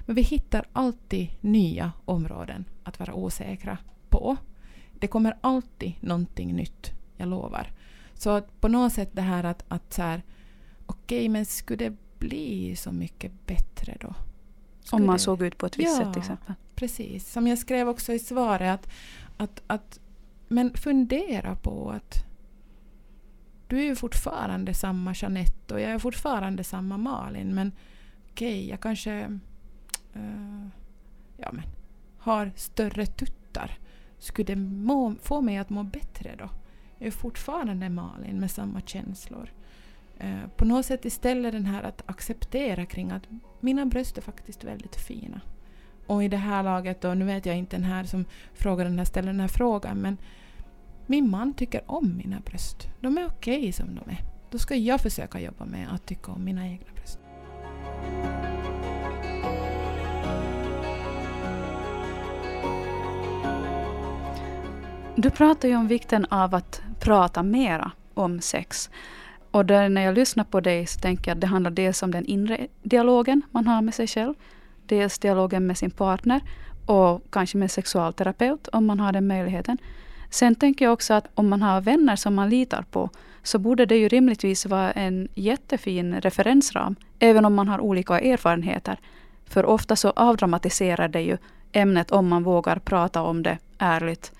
Men 0.00 0.16
vi 0.16 0.22
hittar 0.22 0.66
alltid 0.72 1.28
nya 1.40 1.92
områden 2.04 2.64
att 2.82 2.98
vara 2.98 3.14
osäkra 3.14 3.78
på. 4.08 4.36
Det 5.00 5.06
kommer 5.06 5.36
alltid 5.40 5.92
någonting 6.00 6.54
nytt, 6.54 6.92
jag 7.16 7.28
lovar. 7.28 7.72
Så 8.14 8.30
att 8.30 8.60
på 8.60 8.68
något 8.68 8.92
sätt 8.92 9.10
det 9.12 9.22
här 9.22 9.44
att, 9.44 9.64
att 9.68 9.92
så 9.92 10.02
här, 10.02 10.22
okej, 10.86 11.18
okay, 11.18 11.28
men 11.28 11.46
skulle 11.46 11.88
det 11.88 11.96
bli 12.18 12.76
så 12.76 12.92
mycket 12.92 13.46
bättre 13.46 13.96
då? 14.00 14.14
Skulle 14.80 15.02
Om 15.02 15.06
man 15.06 15.18
såg 15.18 15.42
ut 15.42 15.58
på 15.58 15.66
ett 15.66 15.78
visst 15.78 15.98
ja, 15.98 16.04
sätt 16.04 16.12
till 16.12 16.20
exempel? 16.22 16.54
precis. 16.74 17.32
Som 17.32 17.46
jag 17.46 17.58
skrev 17.58 17.88
också 17.88 18.12
i 18.12 18.18
svaret, 18.18 18.70
att, 18.70 18.88
att, 19.36 19.62
att 19.66 20.00
men 20.48 20.74
fundera 20.74 21.56
på 21.56 21.90
att 21.90 22.24
du 23.68 23.78
är 23.78 23.84
ju 23.84 23.96
fortfarande 23.96 24.74
samma 24.74 25.14
Jeanette 25.14 25.74
och 25.74 25.80
jag 25.80 25.90
är 25.90 25.98
fortfarande 25.98 26.64
samma 26.64 26.96
Malin 26.96 27.54
men 27.54 27.72
okej, 28.30 28.58
okay, 28.58 28.68
jag 28.68 28.80
kanske 28.80 29.24
uh, 30.16 30.66
ja, 31.36 31.52
men, 31.52 31.62
har 32.18 32.52
större 32.56 33.06
tuttar. 33.06 33.78
Skulle 34.18 34.46
det 34.46 34.56
må, 34.56 35.14
få 35.22 35.40
mig 35.40 35.56
att 35.56 35.70
må 35.70 35.82
bättre 35.82 36.34
då? 36.38 36.50
Jag 36.98 37.06
är 37.06 37.10
fortfarande 37.10 37.88
Malin 37.88 38.40
med 38.40 38.50
samma 38.50 38.80
känslor. 38.80 39.52
Eh, 40.18 40.48
på 40.56 40.64
något 40.64 40.86
sätt 40.86 41.04
istället 41.04 41.52
den 41.52 41.66
här 41.66 41.82
att 41.82 42.02
acceptera 42.06 42.86
kring 42.86 43.10
att 43.10 43.22
mina 43.60 43.86
bröst 43.86 44.18
är 44.18 44.22
faktiskt 44.22 44.64
väldigt 44.64 44.96
fina. 44.96 45.40
Och 46.06 46.24
i 46.24 46.28
det 46.28 46.36
här 46.36 46.62
laget 46.62 47.00
då, 47.00 47.14
nu 47.14 47.24
vet 47.24 47.46
jag 47.46 47.56
inte 47.56 47.76
den 47.76 47.84
här 47.84 48.04
som 48.04 48.24
frågar 48.54 48.84
den 48.84 48.98
här, 48.98 49.04
ställer 49.04 49.28
den 49.28 49.40
här 49.40 49.48
frågan 49.48 49.98
men 49.98 50.16
min 51.06 51.30
man 51.30 51.54
tycker 51.54 51.80
om 51.86 52.16
mina 52.16 52.40
bröst. 52.40 52.88
De 53.00 53.18
är 53.18 53.26
okej 53.26 53.58
okay 53.58 53.72
som 53.72 53.86
de 53.94 54.10
är. 54.10 54.18
Då 54.50 54.58
ska 54.58 54.74
jag 54.74 55.00
försöka 55.00 55.40
jobba 55.40 55.64
med 55.64 55.88
att 55.92 56.06
tycka 56.06 56.32
om 56.32 56.44
mina 56.44 56.68
egna 56.68 56.86
bröst. 56.94 57.18
Du 65.16 65.30
pratar 65.30 65.68
ju 65.68 65.76
om 65.76 65.88
vikten 65.88 66.24
av 66.24 66.54
att 66.54 66.82
prata 67.00 67.42
mera 67.42 67.92
om 68.14 68.40
sex. 68.40 68.90
Och 69.50 69.66
där 69.66 69.88
när 69.88 70.02
jag 70.02 70.14
lyssnar 70.14 70.44
på 70.44 70.60
dig 70.60 70.86
så 70.86 71.00
tänker 71.00 71.30
jag 71.30 71.36
att 71.36 71.40
det 71.40 71.46
handlar 71.46 71.70
dels 71.70 72.02
om 72.02 72.10
den 72.10 72.24
inre 72.24 72.66
dialogen 72.82 73.42
man 73.50 73.66
har 73.66 73.82
med 73.82 73.94
sig 73.94 74.06
själv. 74.06 74.34
Dels 74.86 75.18
dialogen 75.18 75.66
med 75.66 75.78
sin 75.78 75.90
partner 75.90 76.40
och 76.86 77.22
kanske 77.30 77.58
med 77.58 77.70
sexualterapeut 77.70 78.68
om 78.68 78.86
man 78.86 79.00
har 79.00 79.12
den 79.12 79.26
möjligheten. 79.26 79.78
Sen 80.30 80.54
tänker 80.54 80.84
jag 80.84 80.92
också 80.92 81.14
att 81.14 81.26
om 81.34 81.48
man 81.48 81.62
har 81.62 81.80
vänner 81.80 82.16
som 82.16 82.34
man 82.34 82.48
litar 82.48 82.82
på 82.82 83.10
så 83.42 83.58
borde 83.58 83.86
det 83.86 83.96
ju 83.96 84.08
rimligtvis 84.08 84.66
vara 84.66 84.92
en 84.92 85.28
jättefin 85.34 86.20
referensram, 86.20 86.96
även 87.18 87.44
om 87.44 87.54
man 87.54 87.68
har 87.68 87.80
olika 87.80 88.20
erfarenheter. 88.20 88.98
För 89.46 89.66
ofta 89.66 89.96
så 89.96 90.10
avdramatiserar 90.10 91.08
det 91.08 91.20
ju 91.20 91.36
ämnet 91.72 92.10
om 92.10 92.28
man 92.28 92.42
vågar 92.42 92.78
prata 92.78 93.22
om 93.22 93.42
det 93.42 93.58
ärligt 93.78 94.32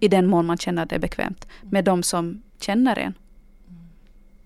i 0.00 0.08
den 0.08 0.26
mån 0.26 0.46
man 0.46 0.58
känner 0.58 0.86
det 0.86 0.98
bekvämt 0.98 1.46
med 1.62 1.84
de 1.84 2.02
som 2.02 2.42
känner 2.60 2.98
en. 2.98 3.14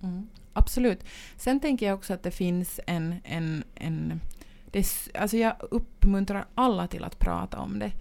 Mm. 0.05 0.29
Absolut. 0.53 1.05
Sen 1.37 1.61
tänker 1.61 1.87
jag 1.87 1.95
också 1.95 2.15
att 2.15 2.23
det 2.23 2.31
finns 2.31 2.81
en... 2.87 3.15
en, 3.25 3.65
en 3.75 4.21
det, 4.67 4.87
alltså 5.15 5.37
jag 5.37 5.55
uppmuntrar 5.71 6.47
alla 6.55 6.87
till 6.87 7.05
att 7.05 7.19
prata 7.19 7.59
om 7.59 7.79
det. 7.79 7.93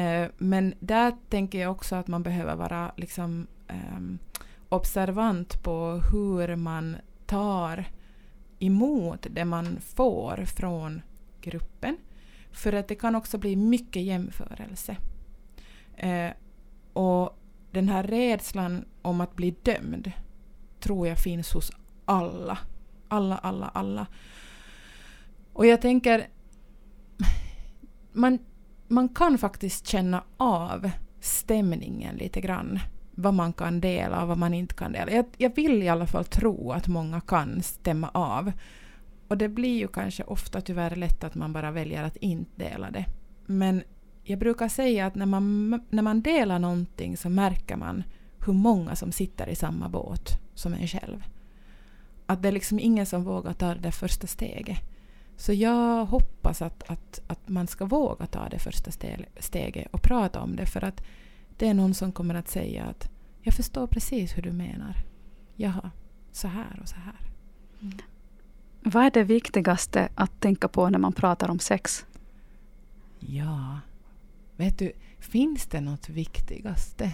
Eh, 0.00 0.28
men 0.38 0.74
där 0.80 1.12
tänker 1.28 1.60
jag 1.60 1.70
också 1.72 1.96
att 1.96 2.08
man 2.08 2.22
behöver 2.22 2.54
vara 2.54 2.92
liksom, 2.96 3.46
eh, 3.68 4.00
observant 4.68 5.62
på 5.62 6.02
hur 6.12 6.56
man 6.56 6.96
tar 7.26 7.84
emot 8.58 9.26
det 9.30 9.44
man 9.44 9.78
får 9.80 10.44
från 10.44 11.02
gruppen. 11.40 11.96
För 12.52 12.72
att 12.72 12.88
det 12.88 12.94
kan 12.94 13.14
också 13.14 13.38
bli 13.38 13.56
mycket 13.56 14.02
jämförelse. 14.02 14.96
Eh, 15.96 16.30
och 16.92 17.38
den 17.70 17.88
här 17.88 18.02
rädslan 18.02 18.84
om 19.02 19.20
att 19.20 19.36
bli 19.36 19.50
dömd 19.62 20.12
tror 20.80 21.08
jag 21.08 21.18
finns 21.18 21.52
hos 21.52 21.72
alla. 22.04 22.58
Alla, 23.08 23.38
alla, 23.38 23.68
alla. 23.68 24.06
Och 25.52 25.66
jag 25.66 25.80
tänker... 25.80 26.26
Man, 28.12 28.38
man 28.88 29.08
kan 29.08 29.38
faktiskt 29.38 29.86
känna 29.86 30.22
av 30.36 30.90
stämningen 31.20 32.16
lite 32.16 32.40
grann. 32.40 32.78
Vad 33.10 33.34
man 33.34 33.52
kan 33.52 33.80
dela 33.80 34.22
och 34.22 34.28
vad 34.28 34.38
man 34.38 34.54
inte 34.54 34.74
kan 34.74 34.92
dela. 34.92 35.12
Jag, 35.12 35.24
jag 35.36 35.56
vill 35.56 35.82
i 35.82 35.88
alla 35.88 36.06
fall 36.06 36.24
tro 36.24 36.72
att 36.72 36.88
många 36.88 37.20
kan 37.20 37.62
stämma 37.62 38.08
av. 38.08 38.52
Och 39.28 39.38
det 39.38 39.48
blir 39.48 39.78
ju 39.78 39.88
kanske 39.88 40.24
ofta 40.24 40.60
tyvärr 40.60 40.96
lätt 40.96 41.24
att 41.24 41.34
man 41.34 41.52
bara 41.52 41.70
väljer 41.70 42.02
att 42.02 42.16
inte 42.16 42.64
dela 42.64 42.90
det. 42.90 43.04
Men 43.46 43.82
jag 44.24 44.38
brukar 44.38 44.68
säga 44.68 45.06
att 45.06 45.14
när 45.14 45.26
man, 45.26 45.70
när 45.90 46.02
man 46.02 46.22
delar 46.22 46.58
någonting 46.58 47.16
så 47.16 47.28
märker 47.28 47.76
man 47.76 48.02
hur 48.46 48.52
många 48.52 48.96
som 48.96 49.12
sitter 49.12 49.48
i 49.48 49.54
samma 49.54 49.88
båt 49.88 50.38
som 50.58 50.74
en 50.74 50.88
själv. 50.88 51.24
Att 52.26 52.42
det 52.42 52.48
är 52.48 52.52
liksom 52.52 52.78
ingen 52.78 53.06
som 53.06 53.24
vågar 53.24 53.52
ta 53.52 53.74
det 53.74 53.92
första 53.92 54.26
steget. 54.26 54.78
Så 55.36 55.52
jag 55.52 56.06
hoppas 56.06 56.62
att, 56.62 56.90
att, 56.90 57.20
att 57.26 57.48
man 57.48 57.66
ska 57.66 57.84
våga 57.84 58.26
ta 58.26 58.48
det 58.48 58.58
första 58.58 58.90
steget 59.38 59.88
och 59.90 60.02
prata 60.02 60.40
om 60.40 60.56
det 60.56 60.66
för 60.66 60.84
att 60.84 61.02
det 61.56 61.68
är 61.68 61.74
någon 61.74 61.94
som 61.94 62.12
kommer 62.12 62.34
att 62.34 62.48
säga 62.48 62.84
att 62.84 63.10
jag 63.42 63.54
förstår 63.54 63.86
precis 63.86 64.36
hur 64.36 64.42
du 64.42 64.52
menar. 64.52 64.96
Jaha, 65.56 65.90
så 66.32 66.48
här 66.48 66.78
och 66.82 66.88
så 66.88 66.96
här. 66.96 67.16
Mm. 67.82 67.98
Vad 68.82 69.04
är 69.04 69.10
det 69.10 69.24
viktigaste 69.24 70.08
att 70.14 70.40
tänka 70.40 70.68
på 70.68 70.88
när 70.88 70.98
man 70.98 71.12
pratar 71.12 71.48
om 71.48 71.58
sex? 71.58 72.06
Ja, 73.18 73.80
vet 74.56 74.78
du, 74.78 74.92
finns 75.18 75.66
det 75.66 75.80
något 75.80 76.08
viktigaste? 76.08 77.12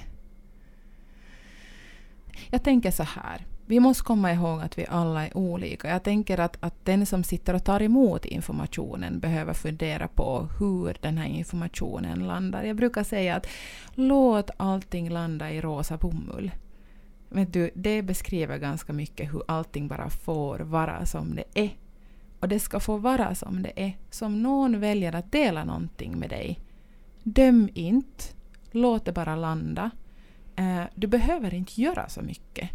Jag 2.50 2.62
tänker 2.62 2.90
så 2.90 3.02
här 3.02 3.46
vi 3.66 3.80
måste 3.80 4.04
komma 4.04 4.32
ihåg 4.32 4.60
att 4.60 4.78
vi 4.78 4.86
alla 4.88 5.26
är 5.26 5.36
olika. 5.36 5.88
Jag 5.88 6.02
tänker 6.02 6.40
att, 6.40 6.56
att 6.60 6.84
den 6.84 7.06
som 7.06 7.24
sitter 7.24 7.54
och 7.54 7.64
tar 7.64 7.82
emot 7.82 8.24
informationen 8.24 9.20
behöver 9.20 9.52
fundera 9.54 10.08
på 10.08 10.48
hur 10.58 10.96
den 11.00 11.18
här 11.18 11.26
informationen 11.26 12.26
landar. 12.26 12.64
Jag 12.64 12.76
brukar 12.76 13.04
säga 13.04 13.36
att 13.36 13.46
låt 13.94 14.50
allting 14.56 15.10
landa 15.10 15.50
i 15.50 15.60
rosa 15.60 15.96
bomull. 15.96 16.50
Men 17.28 17.50
du, 17.50 17.70
det 17.74 18.02
beskriver 18.02 18.58
ganska 18.58 18.92
mycket 18.92 19.32
hur 19.32 19.42
allting 19.48 19.88
bara 19.88 20.10
får 20.10 20.58
vara 20.58 21.06
som 21.06 21.34
det 21.34 21.44
är. 21.54 21.70
Och 22.40 22.48
det 22.48 22.60
ska 22.60 22.80
få 22.80 22.96
vara 22.96 23.34
som 23.34 23.62
det 23.62 23.72
är. 23.76 23.96
Som 24.10 24.42
någon 24.42 24.80
väljer 24.80 25.14
att 25.14 25.32
dela 25.32 25.64
någonting 25.64 26.18
med 26.18 26.30
dig. 26.30 26.60
Döm 27.22 27.68
inte. 27.74 28.24
Låt 28.70 29.04
det 29.04 29.12
bara 29.12 29.36
landa. 29.36 29.90
Eh, 30.56 30.84
du 30.94 31.06
behöver 31.06 31.54
inte 31.54 31.80
göra 31.80 32.08
så 32.08 32.22
mycket 32.22 32.70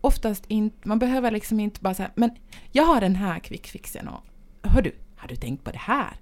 oftast 0.00 0.44
inte, 0.48 0.88
man 0.88 0.98
behöver 0.98 1.30
liksom 1.30 1.60
inte 1.60 1.80
bara 1.80 1.94
säga 1.94 2.10
men 2.14 2.30
jag 2.72 2.84
har 2.84 3.00
den 3.00 3.16
här 3.16 3.38
quickfixen 3.38 4.08
och 4.08 4.22
hör 4.62 4.82
du, 4.82 4.94
har 5.16 5.28
du 5.28 5.36
tänkt 5.36 5.64
på 5.64 5.70
det 5.70 5.78
här? 5.78 6.16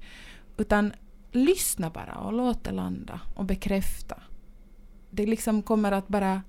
Utan 0.57 0.92
lyssna 1.33 1.90
bara 1.90 2.14
och 2.14 2.33
låt 2.33 2.64
det 2.64 2.72
landa 2.72 3.20
och 3.35 3.44
bekräfta. 3.44 4.22
Det 5.11 5.26
liksom 5.26 5.62
kommer 5.62 5.92
att 5.92 6.09
bara... 6.09 6.42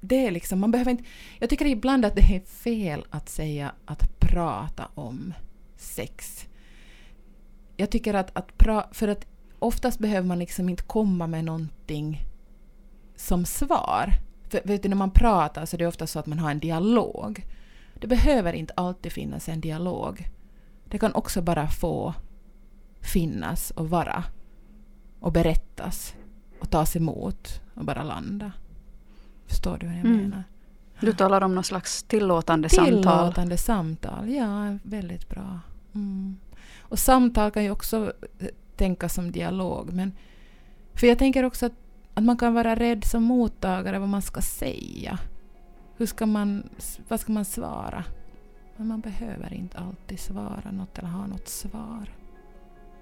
Det 0.00 0.26
är 0.26 0.30
liksom, 0.30 0.60
man 0.60 0.70
behöver 0.70 0.90
inte... 0.90 1.04
Jag 1.38 1.50
tycker 1.50 1.66
ibland 1.66 2.04
att 2.04 2.14
det 2.14 2.36
är 2.36 2.40
fel 2.40 3.06
att 3.10 3.28
säga 3.28 3.72
att 3.84 4.20
prata 4.20 4.88
om 4.94 5.34
sex. 5.76 6.46
Jag 7.76 7.90
tycker 7.90 8.14
att, 8.14 8.36
att 8.36 8.58
pra, 8.58 8.88
för 8.92 9.08
att 9.08 9.26
oftast 9.60 9.98
behöver 9.98 10.28
man 10.28 10.38
liksom 10.38 10.68
inte 10.68 10.82
komma 10.82 11.26
med 11.26 11.44
någonting 11.44 12.26
som 13.16 13.44
svar. 13.44 14.12
För 14.48 14.60
du, 14.64 14.88
när 14.88 14.96
man 14.96 15.10
pratar 15.10 15.66
så 15.66 15.76
är 15.76 15.78
det 15.78 15.86
ofta 15.86 16.06
så 16.06 16.18
att 16.18 16.26
man 16.26 16.38
har 16.38 16.50
en 16.50 16.58
dialog. 16.58 17.46
Det 17.94 18.06
behöver 18.06 18.52
inte 18.52 18.72
alltid 18.76 19.12
finnas 19.12 19.48
en 19.48 19.60
dialog. 19.60 20.28
Det 20.88 20.98
kan 20.98 21.14
också 21.14 21.42
bara 21.42 21.68
få 21.68 22.14
finnas 23.00 23.70
och 23.70 23.90
vara 23.90 24.24
och 25.20 25.32
berättas 25.32 26.14
och 26.60 26.70
tas 26.70 26.96
emot 26.96 27.60
och 27.74 27.84
bara 27.84 28.02
landa. 28.02 28.52
Förstår 29.46 29.78
du 29.78 29.86
vad 29.86 29.96
jag 29.96 30.04
mm. 30.04 30.16
menar? 30.16 30.44
Du 31.00 31.12
talar 31.12 31.40
om 31.40 31.54
någon 31.54 31.64
slags 31.64 32.02
tillåtande, 32.02 32.68
tillåtande 32.68 33.02
samtal. 33.02 33.22
Tillåtande 33.22 33.56
samtal, 33.56 34.30
ja, 34.30 34.78
väldigt 34.82 35.28
bra. 35.28 35.60
Mm. 35.94 36.36
Och 36.80 36.98
samtal 36.98 37.50
kan 37.50 37.64
ju 37.64 37.70
också 37.70 38.12
tänka 38.80 39.08
som 39.08 39.32
dialog. 39.32 39.92
Men, 39.92 40.12
för 40.94 41.06
jag 41.06 41.18
tänker 41.18 41.44
också 41.44 41.66
att 41.66 41.72
att 42.14 42.24
man 42.24 42.36
kan 42.36 42.54
vara 42.54 42.74
rädd 42.74 43.04
som 43.04 43.22
mottagare 43.22 43.98
vad 43.98 44.08
man 44.08 44.22
ska 44.22 44.40
säga. 44.40 45.18
Hur 45.96 46.06
ska 46.06 46.26
man, 46.26 46.68
vad 47.08 47.20
ska 47.20 47.32
man 47.32 47.44
svara? 47.44 48.04
Men 48.76 48.86
man 48.86 49.00
behöver 49.00 49.54
inte 49.54 49.78
alltid 49.78 50.20
svara 50.20 50.70
något 50.70 50.98
eller 50.98 51.08
ha 51.08 51.26
något 51.26 51.48
svar. 51.48 52.14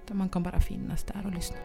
Utan 0.03 0.17
man 0.17 0.29
kan 0.29 0.43
bara 0.43 0.59
finnas 0.59 1.03
där 1.03 1.25
och 1.25 1.33
lyssna. 1.33 1.57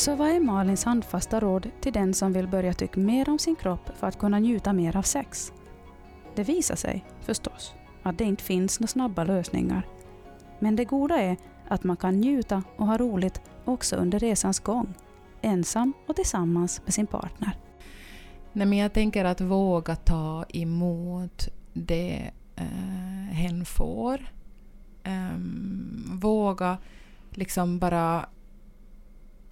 Så 0.00 0.14
vad 0.14 0.28
är 0.28 0.40
Malins 0.40 0.84
handfasta 0.84 1.40
råd 1.40 1.70
till 1.80 1.92
den 1.92 2.14
som 2.14 2.32
vill 2.32 2.48
börja 2.48 2.72
tycka 2.72 3.00
mer 3.00 3.28
om 3.28 3.38
sin 3.38 3.56
kropp 3.56 3.90
för 3.98 4.06
att 4.06 4.18
kunna 4.18 4.38
njuta 4.38 4.72
mer 4.72 4.96
av 4.96 5.02
sex? 5.02 5.52
Det 6.34 6.44
visar 6.44 6.76
sig, 6.76 7.04
förstås, 7.20 7.74
att 8.02 8.18
det 8.18 8.24
inte 8.24 8.44
finns 8.44 8.80
några 8.80 8.88
snabba 8.88 9.24
lösningar. 9.24 9.86
Men 10.58 10.76
det 10.76 10.84
goda 10.84 11.16
är 11.16 11.36
att 11.68 11.84
man 11.84 11.96
kan 11.96 12.20
njuta 12.20 12.62
och 12.76 12.86
ha 12.86 12.96
roligt 12.98 13.40
också 13.64 13.96
under 13.96 14.18
resans 14.18 14.60
gång, 14.60 14.94
ensam 15.42 15.92
och 16.06 16.16
tillsammans 16.16 16.80
med 16.84 16.94
sin 16.94 17.06
partner. 17.06 17.56
Nej, 18.52 18.66
men 18.66 18.78
jag 18.78 18.92
tänker 18.92 19.24
att 19.24 19.40
våga 19.40 19.96
ta 19.96 20.44
emot 20.48 21.48
det 21.72 22.30
eh, 22.56 23.34
hen 23.34 23.64
får. 23.64 24.32
Um, 25.04 26.18
våga 26.20 26.78
liksom 27.30 27.78
bara... 27.78 28.26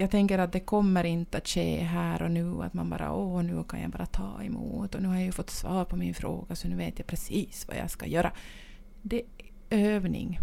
Jag 0.01 0.11
tänker 0.11 0.39
att 0.39 0.51
det 0.51 0.59
kommer 0.59 1.03
inte 1.03 1.37
att 1.37 1.47
ske 1.47 1.77
här 1.77 2.21
och 2.21 2.31
nu 2.31 2.63
att 2.63 2.73
man 2.73 2.89
bara 2.89 3.13
åh 3.13 3.43
nu 3.43 3.63
kan 3.63 3.81
jag 3.81 3.91
bara 3.91 4.05
ta 4.05 4.43
emot 4.43 4.95
och 4.95 5.01
nu 5.01 5.07
har 5.07 5.15
jag 5.15 5.23
ju 5.23 5.31
fått 5.31 5.49
svar 5.49 5.85
på 5.85 5.95
min 5.95 6.13
fråga 6.13 6.55
så 6.55 6.67
nu 6.67 6.75
vet 6.75 6.99
jag 6.99 7.07
precis 7.07 7.67
vad 7.67 7.77
jag 7.77 7.91
ska 7.91 8.05
göra. 8.05 8.31
Det 9.01 9.21
övning 9.69 10.39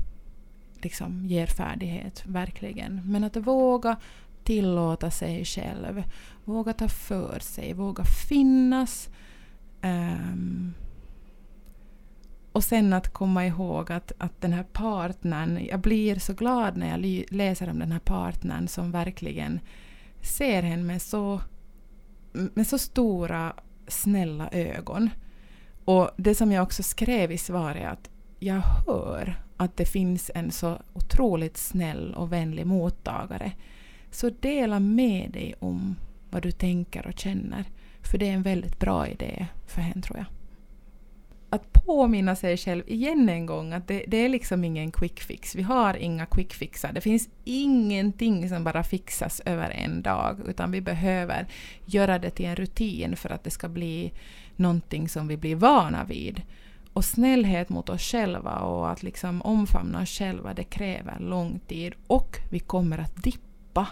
liksom 0.82 1.26
ger 1.26 1.46
färdighet, 1.46 2.22
verkligen. 2.26 3.00
Men 3.04 3.24
att 3.24 3.36
våga 3.36 3.96
tillåta 4.44 5.10
sig 5.10 5.44
själv, 5.44 6.02
våga 6.44 6.72
ta 6.72 6.88
för 6.88 7.38
sig, 7.38 7.72
våga 7.72 8.04
finnas. 8.04 9.08
Um, 9.82 10.74
och 12.56 12.64
sen 12.64 12.92
att 12.92 13.12
komma 13.12 13.46
ihåg 13.46 13.92
att, 13.92 14.12
att 14.18 14.40
den 14.40 14.52
här 14.52 14.62
partnern, 14.62 15.66
jag 15.70 15.80
blir 15.80 16.18
så 16.18 16.32
glad 16.32 16.76
när 16.76 16.90
jag 16.90 17.24
läser 17.30 17.70
om 17.70 17.78
den 17.78 17.92
här 17.92 17.98
partnern 17.98 18.68
som 18.68 18.90
verkligen 18.90 19.60
ser 20.20 20.62
henne 20.62 20.82
med 20.82 21.02
så, 21.02 21.40
med 22.32 22.66
så 22.66 22.78
stora 22.78 23.52
snälla 23.88 24.48
ögon. 24.52 25.10
Och 25.84 26.10
det 26.16 26.34
som 26.34 26.52
jag 26.52 26.62
också 26.62 26.82
skrev 26.82 27.32
i 27.32 27.38
svaret 27.38 27.82
är 27.82 27.88
att 27.88 28.10
jag 28.38 28.60
hör 28.60 29.42
att 29.56 29.76
det 29.76 29.86
finns 29.86 30.30
en 30.34 30.50
så 30.50 30.78
otroligt 30.92 31.56
snäll 31.56 32.14
och 32.14 32.32
vänlig 32.32 32.66
mottagare. 32.66 33.52
Så 34.10 34.30
dela 34.30 34.80
med 34.80 35.30
dig 35.30 35.54
om 35.58 35.96
vad 36.30 36.42
du 36.42 36.50
tänker 36.50 37.06
och 37.06 37.18
känner. 37.18 37.64
För 38.02 38.18
det 38.18 38.28
är 38.28 38.34
en 38.34 38.42
väldigt 38.42 38.78
bra 38.78 39.08
idé 39.08 39.46
för 39.66 39.80
henne 39.80 40.02
tror 40.02 40.18
jag. 40.18 40.35
Att 41.56 41.72
påminna 41.72 42.36
sig 42.36 42.56
själv 42.56 42.82
igen 42.86 43.28
en 43.28 43.46
gång 43.46 43.72
att 43.72 43.88
det, 43.88 44.04
det 44.08 44.16
är 44.16 44.28
liksom 44.28 44.64
ingen 44.64 44.90
quick 44.90 45.20
fix. 45.20 45.54
Vi 45.54 45.62
har 45.62 45.96
inga 45.96 46.26
quick 46.26 46.54
fixar. 46.54 46.92
Det 46.92 47.00
finns 47.00 47.28
ingenting 47.44 48.48
som 48.48 48.64
bara 48.64 48.82
fixas 48.82 49.40
över 49.44 49.70
en 49.70 50.02
dag 50.02 50.40
utan 50.48 50.70
vi 50.70 50.80
behöver 50.80 51.46
göra 51.86 52.18
det 52.18 52.30
till 52.30 52.46
en 52.46 52.56
rutin 52.56 53.16
för 53.16 53.30
att 53.30 53.44
det 53.44 53.50
ska 53.50 53.68
bli 53.68 54.12
någonting 54.56 55.08
som 55.08 55.28
vi 55.28 55.36
blir 55.36 55.56
vana 55.56 56.04
vid. 56.04 56.42
Och 56.92 57.04
snällhet 57.04 57.68
mot 57.68 57.88
oss 57.88 58.02
själva 58.02 58.58
och 58.58 58.90
att 58.90 59.02
liksom 59.02 59.42
omfamna 59.42 60.02
oss 60.02 60.10
själva, 60.10 60.54
det 60.54 60.64
kräver 60.64 61.18
lång 61.18 61.60
tid. 61.66 61.94
Och 62.06 62.36
vi 62.50 62.58
kommer 62.58 62.98
att 62.98 63.22
dippa. 63.22 63.86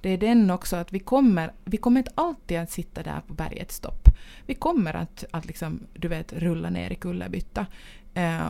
Det 0.00 0.10
är 0.10 0.18
den 0.18 0.50
också 0.50 0.76
att 0.76 0.92
vi 0.92 0.98
kommer, 0.98 1.52
vi 1.64 1.76
kommer 1.76 2.00
inte 2.00 2.12
alltid 2.14 2.58
att 2.58 2.70
sitta 2.70 3.02
där 3.02 3.20
på 3.26 3.34
bergets 3.34 3.80
topp. 3.80 4.08
Vi 4.46 4.54
kommer 4.54 4.94
att, 4.94 5.24
att 5.30 5.46
liksom, 5.46 5.80
du 5.94 6.08
vet, 6.08 6.32
rulla 6.32 6.70
ner 6.70 6.90
i 6.90 6.94
kullerbytta. 6.94 7.66
Eh, 8.14 8.48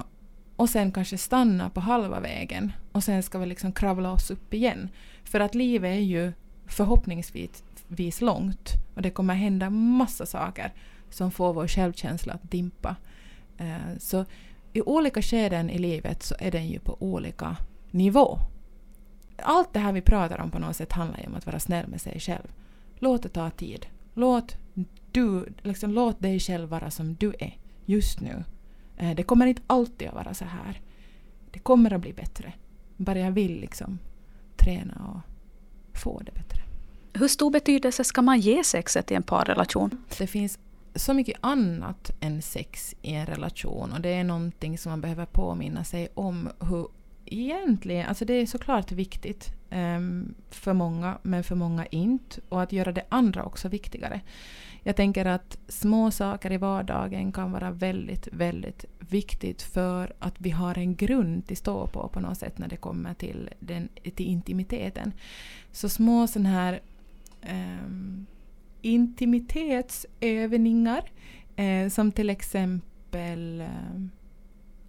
och 0.56 0.70
sen 0.70 0.92
kanske 0.92 1.18
stanna 1.18 1.70
på 1.70 1.80
halva 1.80 2.20
vägen. 2.20 2.72
Och 2.92 3.04
sen 3.04 3.22
ska 3.22 3.38
vi 3.38 3.46
liksom 3.46 3.72
kravla 3.72 4.12
oss 4.12 4.30
upp 4.30 4.54
igen. 4.54 4.88
För 5.24 5.40
att 5.40 5.54
livet 5.54 5.96
är 5.96 6.00
ju 6.00 6.32
förhoppningsvis 6.66 8.20
långt. 8.20 8.72
Och 8.94 9.02
det 9.02 9.10
kommer 9.10 9.34
hända 9.34 9.70
massa 9.70 10.26
saker 10.26 10.72
som 11.10 11.30
får 11.30 11.52
vår 11.52 11.68
självkänsla 11.68 12.32
att 12.32 12.50
dimpa. 12.50 12.96
Eh, 13.58 13.98
så 13.98 14.24
i 14.72 14.82
olika 14.82 15.22
skeden 15.22 15.70
i 15.70 15.78
livet 15.78 16.22
så 16.22 16.34
är 16.38 16.50
den 16.50 16.68
ju 16.68 16.78
på 16.78 16.96
olika 17.00 17.56
nivå. 17.90 18.38
Allt 19.42 19.72
det 19.72 19.78
här 19.78 19.92
vi 19.92 20.00
pratar 20.00 20.40
om 20.40 20.50
på 20.50 20.58
något 20.58 20.76
sätt 20.76 20.92
handlar 20.92 21.20
ju 21.20 21.26
om 21.26 21.34
att 21.34 21.46
vara 21.46 21.60
snäll 21.60 21.88
med 21.88 22.00
sig 22.00 22.20
själv. 22.20 22.48
Låt 22.98 23.22
det 23.22 23.28
ta 23.28 23.50
tid. 23.50 23.86
Låt, 24.14 24.56
du, 25.12 25.46
liksom, 25.62 25.90
låt 25.90 26.20
dig 26.20 26.40
själv 26.40 26.68
vara 26.68 26.90
som 26.90 27.14
du 27.14 27.34
är 27.38 27.56
just 27.86 28.20
nu. 28.20 28.44
Eh, 28.96 29.14
det 29.14 29.22
kommer 29.22 29.46
inte 29.46 29.62
alltid 29.66 30.08
att 30.08 30.14
vara 30.14 30.34
så 30.34 30.44
här. 30.44 30.80
Det 31.50 31.58
kommer 31.58 31.92
att 31.92 32.00
bli 32.00 32.12
bättre. 32.12 32.52
Bara 32.96 33.18
jag 33.18 33.30
vill 33.30 33.60
liksom 33.60 33.98
träna 34.56 34.94
och 35.14 35.30
få 35.98 36.20
det 36.20 36.32
bättre. 36.32 36.62
Hur 37.12 37.28
stor 37.28 37.50
betydelse 37.50 38.04
ska 38.04 38.22
man 38.22 38.40
ge 38.40 38.64
sexet 38.64 39.10
i 39.10 39.14
en 39.14 39.22
parrelation? 39.22 40.04
Det 40.18 40.26
finns 40.26 40.58
så 40.94 41.14
mycket 41.14 41.38
annat 41.40 42.10
än 42.20 42.42
sex 42.42 42.94
i 43.02 43.12
en 43.12 43.26
relation 43.26 43.92
och 43.92 44.00
det 44.00 44.08
är 44.08 44.24
någonting 44.24 44.78
som 44.78 44.90
man 44.90 45.00
behöver 45.00 45.26
påminna 45.26 45.84
sig 45.84 46.08
om 46.14 46.48
hur 46.60 46.88
egentligen, 47.24 48.06
alltså 48.06 48.24
det 48.24 48.34
är 48.34 48.46
såklart 48.46 48.92
viktigt 48.92 49.52
um, 49.70 50.34
för 50.50 50.72
många 50.72 51.18
men 51.22 51.44
för 51.44 51.54
många 51.54 51.86
inte 51.86 52.40
och 52.48 52.62
att 52.62 52.72
göra 52.72 52.92
det 52.92 53.04
andra 53.08 53.44
också 53.44 53.68
viktigare. 53.68 54.20
Jag 54.82 54.96
tänker 54.96 55.26
att 55.26 55.58
små 55.68 56.10
saker 56.10 56.52
i 56.52 56.56
vardagen 56.56 57.32
kan 57.32 57.52
vara 57.52 57.70
väldigt, 57.70 58.28
väldigt 58.32 58.84
viktigt 58.98 59.62
för 59.62 60.12
att 60.18 60.34
vi 60.38 60.50
har 60.50 60.78
en 60.78 60.96
grund 60.96 61.42
att 61.50 61.58
stå 61.58 61.86
på 61.86 62.08
på 62.08 62.20
något 62.20 62.38
sätt 62.38 62.58
när 62.58 62.68
det 62.68 62.76
kommer 62.76 63.14
till, 63.14 63.50
den, 63.58 63.88
till 64.14 64.26
intimiteten. 64.26 65.12
Så 65.72 65.88
små 65.88 66.26
sådana 66.26 66.48
här 66.48 66.80
um, 67.50 68.26
intimitetsövningar 68.82 71.02
eh, 71.56 71.88
som 71.88 72.12
till 72.12 72.30
exempel 72.30 73.60
eh, 73.60 74.00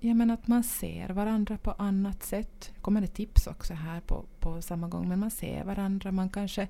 ja, 0.04 0.14
men 0.14 0.32
att 0.32 0.48
man 0.48 0.64
ser 0.64 1.10
varandra 1.10 1.58
på 1.58 1.72
annat 1.72 2.24
sätt. 2.24 2.72
Det 2.76 2.82
kommer 2.82 3.02
det 3.02 3.08
tips 3.08 3.48
också 3.48 3.74
här 3.74 4.00
på, 4.00 4.26
på 4.40 4.62
samma 4.62 4.88
gång, 4.88 5.10
men 5.10 5.20
man 5.20 5.32
ser 5.32 5.64
varandra, 5.64 6.12
man 6.12 6.30
kanske 6.30 6.68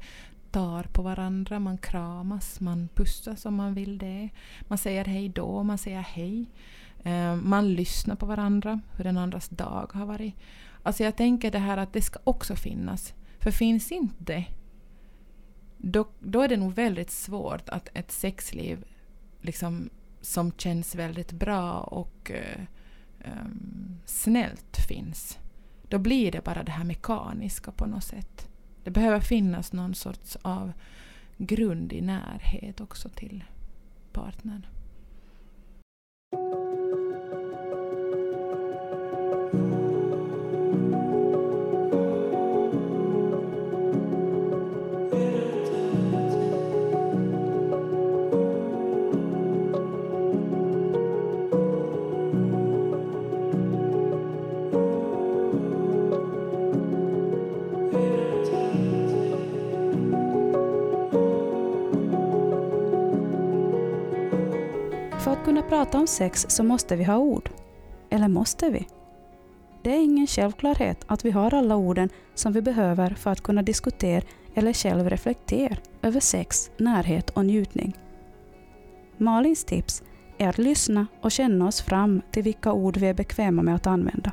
tar 0.52 0.84
på 0.84 1.02
varandra, 1.02 1.60
man 1.60 1.78
kramas, 1.78 2.60
man 2.60 2.90
pussas 2.96 3.46
om 3.46 3.56
man 3.56 3.74
vill 3.74 3.98
det. 3.98 4.30
Man 4.62 4.78
säger 4.78 5.06
hej 5.06 5.30
då, 5.30 5.64
man 5.64 5.78
säger 5.78 6.02
hej. 6.02 6.46
Eh, 7.04 7.36
man 7.36 7.74
lyssnar 7.74 8.16
på 8.16 8.26
varandra, 8.26 8.80
hur 8.98 9.04
den 9.04 9.18
andras 9.18 9.50
dag 9.50 9.92
har 9.94 10.06
varit. 10.06 10.36
Alltså 10.84 11.04
jag 11.04 11.16
tänker 11.16 11.52
det 11.52 11.60
här 11.60 11.78
att 11.78 11.94
det 11.94 12.02
ska 12.02 12.20
också 12.24 12.56
finnas. 12.56 13.14
För 13.40 13.52
finns 13.52 13.92
inte 13.92 14.16
det, 14.18 14.46
då, 15.78 16.08
då 16.20 16.42
är 16.42 16.48
det 16.48 16.58
nog 16.58 16.74
väldigt 16.74 17.12
svårt 17.12 17.70
att 17.70 17.90
ett 17.94 18.12
sexliv 18.12 18.86
liksom, 19.42 19.90
som 20.22 20.52
känns 20.52 20.96
väldigt 20.96 21.32
bra 21.32 21.80
och 21.80 22.32
uh, 22.34 22.66
um, 23.26 24.00
snällt 24.06 24.78
finns. 24.88 25.40
Då 25.90 26.00
blir 26.00 26.32
det 26.32 26.44
bara 26.44 26.64
det 26.64 26.72
här 26.72 26.84
mekaniska 26.84 27.72
på 27.72 27.86
något 27.86 28.04
sätt. 28.04 28.50
Det 28.84 28.92
behöver 28.92 29.20
finnas 29.20 29.74
någon 29.74 29.96
sorts 29.96 30.38
av 30.42 30.72
grund 31.38 31.94
i 31.94 32.02
närhet 32.02 32.82
också 32.82 33.10
till 33.10 33.44
partnern. 34.12 34.66
Kunna 65.52 65.62
prata 65.62 66.00
om 66.00 66.08
sex 66.08 66.46
så 66.50 66.64
måste 66.64 66.96
vi 66.96 67.04
ha 67.04 67.18
ord. 67.18 67.50
Eller 68.10 68.28
måste 68.28 68.70
vi? 68.70 68.88
Det 69.84 69.90
är 69.90 70.04
ingen 70.04 70.28
självklarhet 70.28 71.06
att 71.08 71.26
vi 71.26 71.32
har 71.32 71.54
alla 71.54 71.76
orden 71.76 72.10
som 72.36 72.54
vi 72.54 72.62
behöver 72.62 73.10
för 73.10 73.32
att 73.32 73.42
kunna 73.42 73.62
diskutera 73.62 74.24
eller 74.54 74.74
själv 74.74 75.10
reflektera 75.10 75.78
över 76.02 76.20
sex, 76.20 76.72
närhet 76.78 77.30
och 77.30 77.46
njutning. 77.46 77.98
Malins 79.18 79.64
tips 79.64 80.04
är 80.38 80.50
att 80.50 80.58
lyssna 80.58 81.08
och 81.22 81.32
känna 81.32 81.68
oss 81.68 81.82
fram 81.82 82.22
till 82.32 82.44
vilka 82.44 82.74
ord 82.74 82.98
vi 82.98 83.08
är 83.08 83.14
bekväma 83.14 83.62
med 83.62 83.76
att 83.76 83.88
använda. 83.88 84.32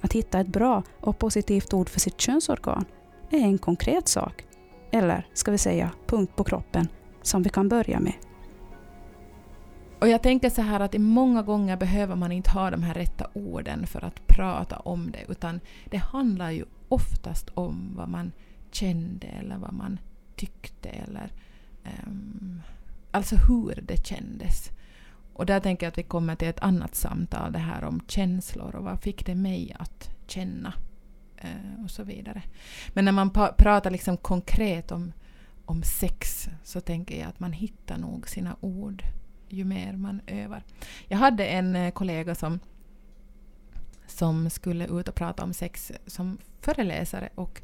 Att 0.00 0.12
hitta 0.12 0.40
ett 0.40 0.46
bra 0.46 0.82
och 1.00 1.18
positivt 1.18 1.74
ord 1.74 1.88
för 1.88 2.00
sitt 2.00 2.20
könsorgan 2.20 2.84
är 3.30 3.40
en 3.40 3.58
konkret 3.58 4.08
sak, 4.08 4.44
eller 4.90 5.26
ska 5.34 5.50
vi 5.50 5.58
säga 5.58 5.90
punkt 6.06 6.36
på 6.36 6.44
kroppen, 6.44 6.88
som 7.22 7.42
vi 7.42 7.50
kan 7.50 7.68
börja 7.68 8.00
med. 8.00 8.14
Och 10.00 10.08
jag 10.08 10.22
tänker 10.22 10.50
så 10.50 10.62
här 10.62 10.80
att 10.80 10.98
många 10.98 11.42
gånger 11.42 11.76
behöver 11.76 12.16
man 12.16 12.32
inte 12.32 12.50
ha 12.50 12.70
de 12.70 12.82
här 12.82 12.94
rätta 12.94 13.26
orden 13.32 13.86
för 13.86 14.04
att 14.04 14.26
prata 14.26 14.76
om 14.76 15.10
det, 15.10 15.24
utan 15.28 15.60
det 15.84 15.96
handlar 15.96 16.50
ju 16.50 16.64
oftast 16.88 17.50
om 17.54 17.92
vad 17.96 18.08
man 18.08 18.32
kände 18.70 19.26
eller 19.26 19.56
vad 19.56 19.72
man 19.72 19.98
tyckte 20.36 20.88
eller 20.88 21.32
um, 22.06 22.62
alltså 23.10 23.36
hur 23.36 23.82
det 23.82 24.06
kändes. 24.06 24.70
Och 25.32 25.46
där 25.46 25.60
tänker 25.60 25.86
jag 25.86 25.90
att 25.90 25.98
vi 25.98 26.02
kommer 26.02 26.34
till 26.34 26.48
ett 26.48 26.60
annat 26.60 26.94
samtal, 26.94 27.52
det 27.52 27.58
här 27.58 27.84
om 27.84 28.00
känslor 28.06 28.74
och 28.76 28.84
vad 28.84 29.00
fick 29.00 29.26
det 29.26 29.34
mig 29.34 29.76
att 29.78 30.10
känna 30.26 30.72
uh, 31.44 31.84
och 31.84 31.90
så 31.90 32.02
vidare. 32.02 32.42
Men 32.88 33.04
när 33.04 33.12
man 33.12 33.30
pratar 33.58 33.90
liksom 33.90 34.16
konkret 34.16 34.92
om, 34.92 35.12
om 35.64 35.82
sex 35.82 36.48
så 36.62 36.80
tänker 36.80 37.20
jag 37.20 37.28
att 37.28 37.40
man 37.40 37.52
hittar 37.52 37.98
nog 37.98 38.28
sina 38.28 38.56
ord 38.60 39.04
ju 39.52 39.64
mer 39.64 39.92
man 39.92 40.20
övar. 40.26 40.62
Jag 41.08 41.18
hade 41.18 41.46
en 41.46 41.76
eh, 41.76 41.90
kollega 41.90 42.34
som 42.34 42.60
som 44.06 44.50
skulle 44.50 44.86
ut 44.86 45.08
och 45.08 45.14
prata 45.14 45.42
om 45.42 45.52
sex 45.52 45.92
som 46.06 46.38
föreläsare 46.60 47.28
och 47.34 47.62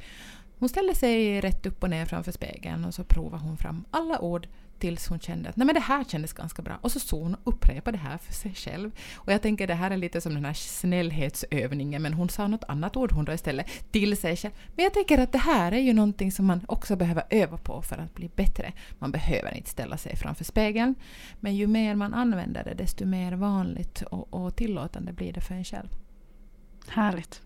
hon 0.59 0.69
ställde 0.69 0.95
sig 0.95 1.41
rätt 1.41 1.67
upp 1.67 1.83
och 1.83 1.91
ner 1.91 2.07
framför 2.07 2.33
spegeln 2.33 2.85
och 2.85 2.95
så 2.95 3.05
provade 3.05 3.43
hon 3.43 3.57
fram 3.57 3.85
alla 3.91 4.21
ord 4.21 4.49
tills 4.79 5.09
hon 5.09 5.21
kände 5.21 5.49
att 5.49 5.57
Nej, 5.57 5.67
men 5.67 5.75
det 5.75 5.81
här 5.81 6.05
kändes 6.05 6.33
ganska 6.33 6.63
bra. 6.63 6.79
Och 6.81 6.93
så 6.93 7.01
såg 7.01 7.23
hon 7.23 7.35
och 7.35 7.55
upprepade 7.55 7.97
det 7.97 8.03
här 8.03 8.19
för 8.19 8.33
sig 8.33 8.55
själv. 8.55 8.91
Och 9.15 9.33
jag 9.33 9.43
tänker 9.43 9.67
det 9.67 9.75
här 9.75 9.91
är 9.91 9.97
lite 9.97 10.21
som 10.21 10.35
den 10.35 10.45
här 10.45 10.53
snällhetsövningen 10.53 12.03
men 12.03 12.15
hon 12.15 12.29
sa 12.29 12.49
något 12.49 12.65
annat 12.69 12.97
ord 12.97 13.13
hon 13.13 13.25
då 13.25 13.33
istället 13.33 13.93
till 13.93 14.17
sig 14.17 14.37
själv. 14.37 14.55
Men 14.75 14.83
jag 14.83 14.95
tänker 14.95 15.19
att 15.19 15.33
det 15.33 15.39
här 15.39 15.73
är 15.73 15.81
ju 15.81 15.93
någonting 15.93 16.33
som 16.33 16.47
man 16.47 16.61
också 16.69 16.97
behöver 16.97 17.25
öva 17.31 17.59
på 17.59 17.83
för 17.83 17.99
att 17.99 18.15
bli 18.15 18.31
bättre. 18.37 18.73
Man 18.99 19.13
behöver 19.13 19.57
inte 19.57 19.71
ställa 19.71 19.97
sig 19.97 20.17
framför 20.17 20.45
spegeln. 20.45 20.95
Men 21.41 21.57
ju 21.57 21.67
mer 21.67 21.95
man 21.95 22.15
använder 22.15 22.65
det 22.65 22.75
desto 22.75 23.07
mer 23.07 23.33
vanligt 23.33 24.03
och, 24.03 24.35
och 24.35 24.57
tillåtande 24.57 25.13
blir 25.13 25.33
det 25.33 25.41
för 25.41 25.55
en 25.55 25.65
själv. 25.65 25.89
Härligt. 26.89 27.46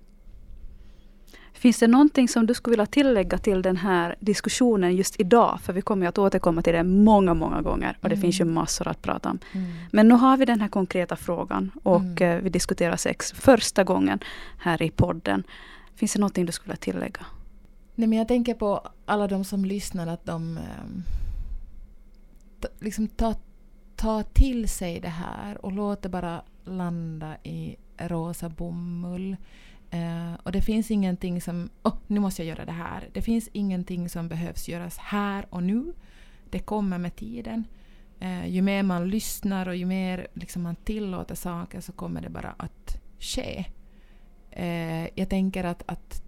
Finns 1.60 1.78
det 1.78 1.86
någonting 1.86 2.28
som 2.28 2.46
du 2.46 2.54
skulle 2.54 2.72
vilja 2.72 2.86
tillägga 2.86 3.38
till 3.38 3.62
den 3.62 3.76
här 3.76 4.16
diskussionen 4.20 4.96
just 4.96 5.20
idag? 5.20 5.58
För 5.62 5.72
vi 5.72 5.82
kommer 5.82 6.06
att 6.06 6.18
återkomma 6.18 6.62
till 6.62 6.72
det 6.72 6.82
många, 6.82 7.34
många 7.34 7.62
gånger 7.62 7.96
och 8.00 8.08
det 8.08 8.14
mm. 8.14 8.22
finns 8.22 8.40
ju 8.40 8.44
massor 8.44 8.88
att 8.88 9.02
prata 9.02 9.30
om. 9.30 9.38
Mm. 9.52 9.72
Men 9.92 10.08
nu 10.08 10.14
har 10.14 10.36
vi 10.36 10.44
den 10.44 10.60
här 10.60 10.68
konkreta 10.68 11.16
frågan 11.16 11.70
och 11.82 12.00
mm. 12.00 12.36
Eh, 12.38 12.42
vi 12.42 12.50
diskuterar 12.50 12.96
sex 12.96 13.32
första 13.32 13.84
gången 13.84 14.18
här 14.58 14.82
i 14.82 14.90
podden. 14.90 15.44
Finns 15.94 16.12
det 16.12 16.18
någonting 16.18 16.46
du 16.46 16.52
skulle 16.52 16.72
vilja 16.72 16.92
tillägga? 16.92 17.26
Nej, 17.94 18.08
men 18.08 18.18
jag 18.18 18.28
tänker 18.28 18.54
på 18.54 18.88
alla 19.06 19.26
de 19.26 19.44
som 19.44 19.64
lyssnar 19.64 20.06
att 20.06 20.26
de 20.26 20.56
eh, 20.56 20.62
liksom 22.80 23.08
ta, 23.08 23.34
ta 23.96 24.22
till 24.22 24.68
sig 24.68 25.00
det 25.00 25.08
här 25.08 25.64
och 25.64 25.72
låt 25.72 26.02
det 26.02 26.08
bara 26.08 26.42
landa 26.64 27.36
i 27.42 27.76
rosa 27.98 28.48
bomull. 28.48 29.36
Uh, 29.94 30.34
och 30.42 30.52
det 30.52 30.62
finns 30.62 30.90
ingenting 30.90 31.40
som, 31.40 31.70
oh, 31.82 31.96
nu 32.06 32.20
måste 32.20 32.42
jag 32.42 32.48
göra 32.48 32.64
det 32.64 32.72
här. 32.72 33.08
Det 33.12 33.22
finns 33.22 33.48
ingenting 33.52 34.08
som 34.08 34.28
behövs 34.28 34.68
göras 34.68 34.98
här 34.98 35.46
och 35.50 35.62
nu. 35.62 35.92
Det 36.50 36.58
kommer 36.58 36.98
med 36.98 37.16
tiden. 37.16 37.64
Uh, 38.22 38.48
ju 38.48 38.62
mer 38.62 38.82
man 38.82 39.08
lyssnar 39.08 39.68
och 39.68 39.76
ju 39.76 39.86
mer 39.86 40.26
liksom, 40.34 40.62
man 40.62 40.76
tillåter 40.76 41.34
saker 41.34 41.80
så 41.80 41.92
kommer 41.92 42.20
det 42.20 42.30
bara 42.30 42.54
att 42.56 43.00
ske. 43.18 43.64
Uh, 44.58 45.08
jag 45.14 45.28
tänker 45.28 45.64
att, 45.64 45.82
att 45.86 46.22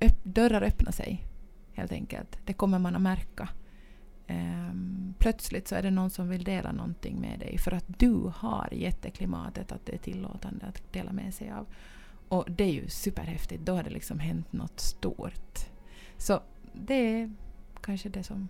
öpp, 0.00 0.24
dörrar 0.24 0.62
öppnar 0.62 0.92
sig, 0.92 1.26
helt 1.72 1.92
enkelt. 1.92 2.38
Det 2.44 2.52
kommer 2.52 2.78
man 2.78 2.96
att 2.96 3.02
märka. 3.02 3.48
Um, 4.28 5.14
plötsligt 5.18 5.68
så 5.68 5.74
är 5.74 5.82
det 5.82 5.90
någon 5.90 6.10
som 6.10 6.28
vill 6.28 6.44
dela 6.44 6.72
någonting 6.72 7.20
med 7.20 7.38
dig 7.38 7.58
för 7.58 7.74
att 7.74 7.84
du 7.86 8.32
har 8.34 8.68
jätteklimatet 8.72 9.72
att 9.72 9.86
det 9.86 9.92
är 9.92 9.98
tillåtande 9.98 10.66
att 10.66 10.92
dela 10.92 11.12
med 11.12 11.34
sig 11.34 11.50
av. 11.50 11.66
Och 12.30 12.44
det 12.50 12.64
är 12.64 12.72
ju 12.72 12.88
superhäftigt, 12.88 13.62
då 13.62 13.74
har 13.74 13.82
det 13.82 13.90
liksom 13.90 14.18
hänt 14.18 14.52
något 14.52 14.80
stort. 14.80 15.58
Så 16.16 16.40
det 16.72 16.94
är 16.94 17.30
kanske 17.80 18.08
det 18.08 18.22
som 18.22 18.48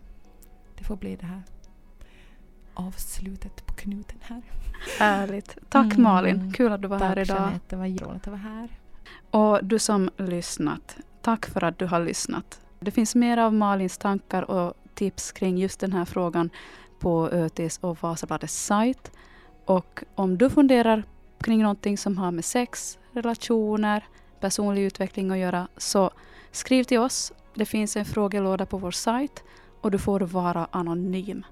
det 0.79 0.85
får 0.85 0.97
bli 0.97 1.17
det 1.17 1.27
här 1.27 1.43
avslutet 2.75 3.67
på 3.67 3.75
knuten 3.75 4.19
här. 4.23 4.43
Härligt. 4.99 5.59
Tack 5.69 5.93
mm. 5.93 6.03
Malin, 6.03 6.53
kul 6.53 6.73
att 6.73 6.83
du 6.83 6.89
var 6.89 6.99
tack, 6.99 7.09
här 7.09 7.19
idag. 7.19 7.37
Tack 7.37 7.47
Jeanette, 7.47 7.67
det 7.69 7.77
var 7.77 7.87
roligt 7.87 8.23
att 8.23 8.27
vara 8.27 8.37
här. 8.37 8.69
Och 9.31 9.65
du 9.65 9.79
som 9.79 10.11
lyssnat, 10.17 10.97
tack 11.23 11.47
för 11.47 11.65
att 11.65 11.79
du 11.79 11.87
har 11.87 12.01
lyssnat. 12.01 12.61
Det 12.81 12.91
finns 12.91 13.15
mer 13.15 13.37
av 13.37 13.55
Malins 13.55 13.99
tankar 13.99 14.51
och 14.51 14.75
tips 14.95 15.33
kring 15.33 15.59
just 15.59 15.81
den 15.81 15.93
här 15.93 16.05
frågan 16.05 16.51
på 16.99 17.31
Ötis 17.31 17.79
och 17.79 18.03
Vasabladets 18.03 18.65
sajt. 18.65 19.13
Och 19.65 20.05
om 20.15 20.39
du 20.39 20.51
funderar 20.51 21.05
kring 21.41 21.63
någonting 21.63 21.99
som 21.99 22.19
har 22.19 22.31
med 22.31 22.45
sex, 22.45 22.99
relationer, 23.13 24.05
personlig 24.41 24.83
utveckling 24.83 25.31
att 25.31 25.39
göra, 25.39 25.69
så 25.77 26.11
skriv 26.51 26.85
till 26.85 26.99
oss. 26.99 27.33
Det 27.55 27.65
finns 27.65 27.97
en 27.97 28.05
frågelåda 28.05 28.67
på 28.67 28.79
vår 28.79 28.91
sajt 28.91 29.45
och 29.81 29.91
du 29.91 29.99
får 29.99 30.21
vara 30.21 30.69
anonym. 30.71 31.47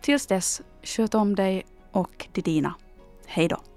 Tills 0.00 0.26
dess, 0.26 0.62
sköt 0.82 1.14
om 1.14 1.34
dig 1.34 1.66
och 1.92 2.28
de 2.32 2.42
dina. 2.42 2.74
Hej 3.26 3.48
då! 3.48 3.73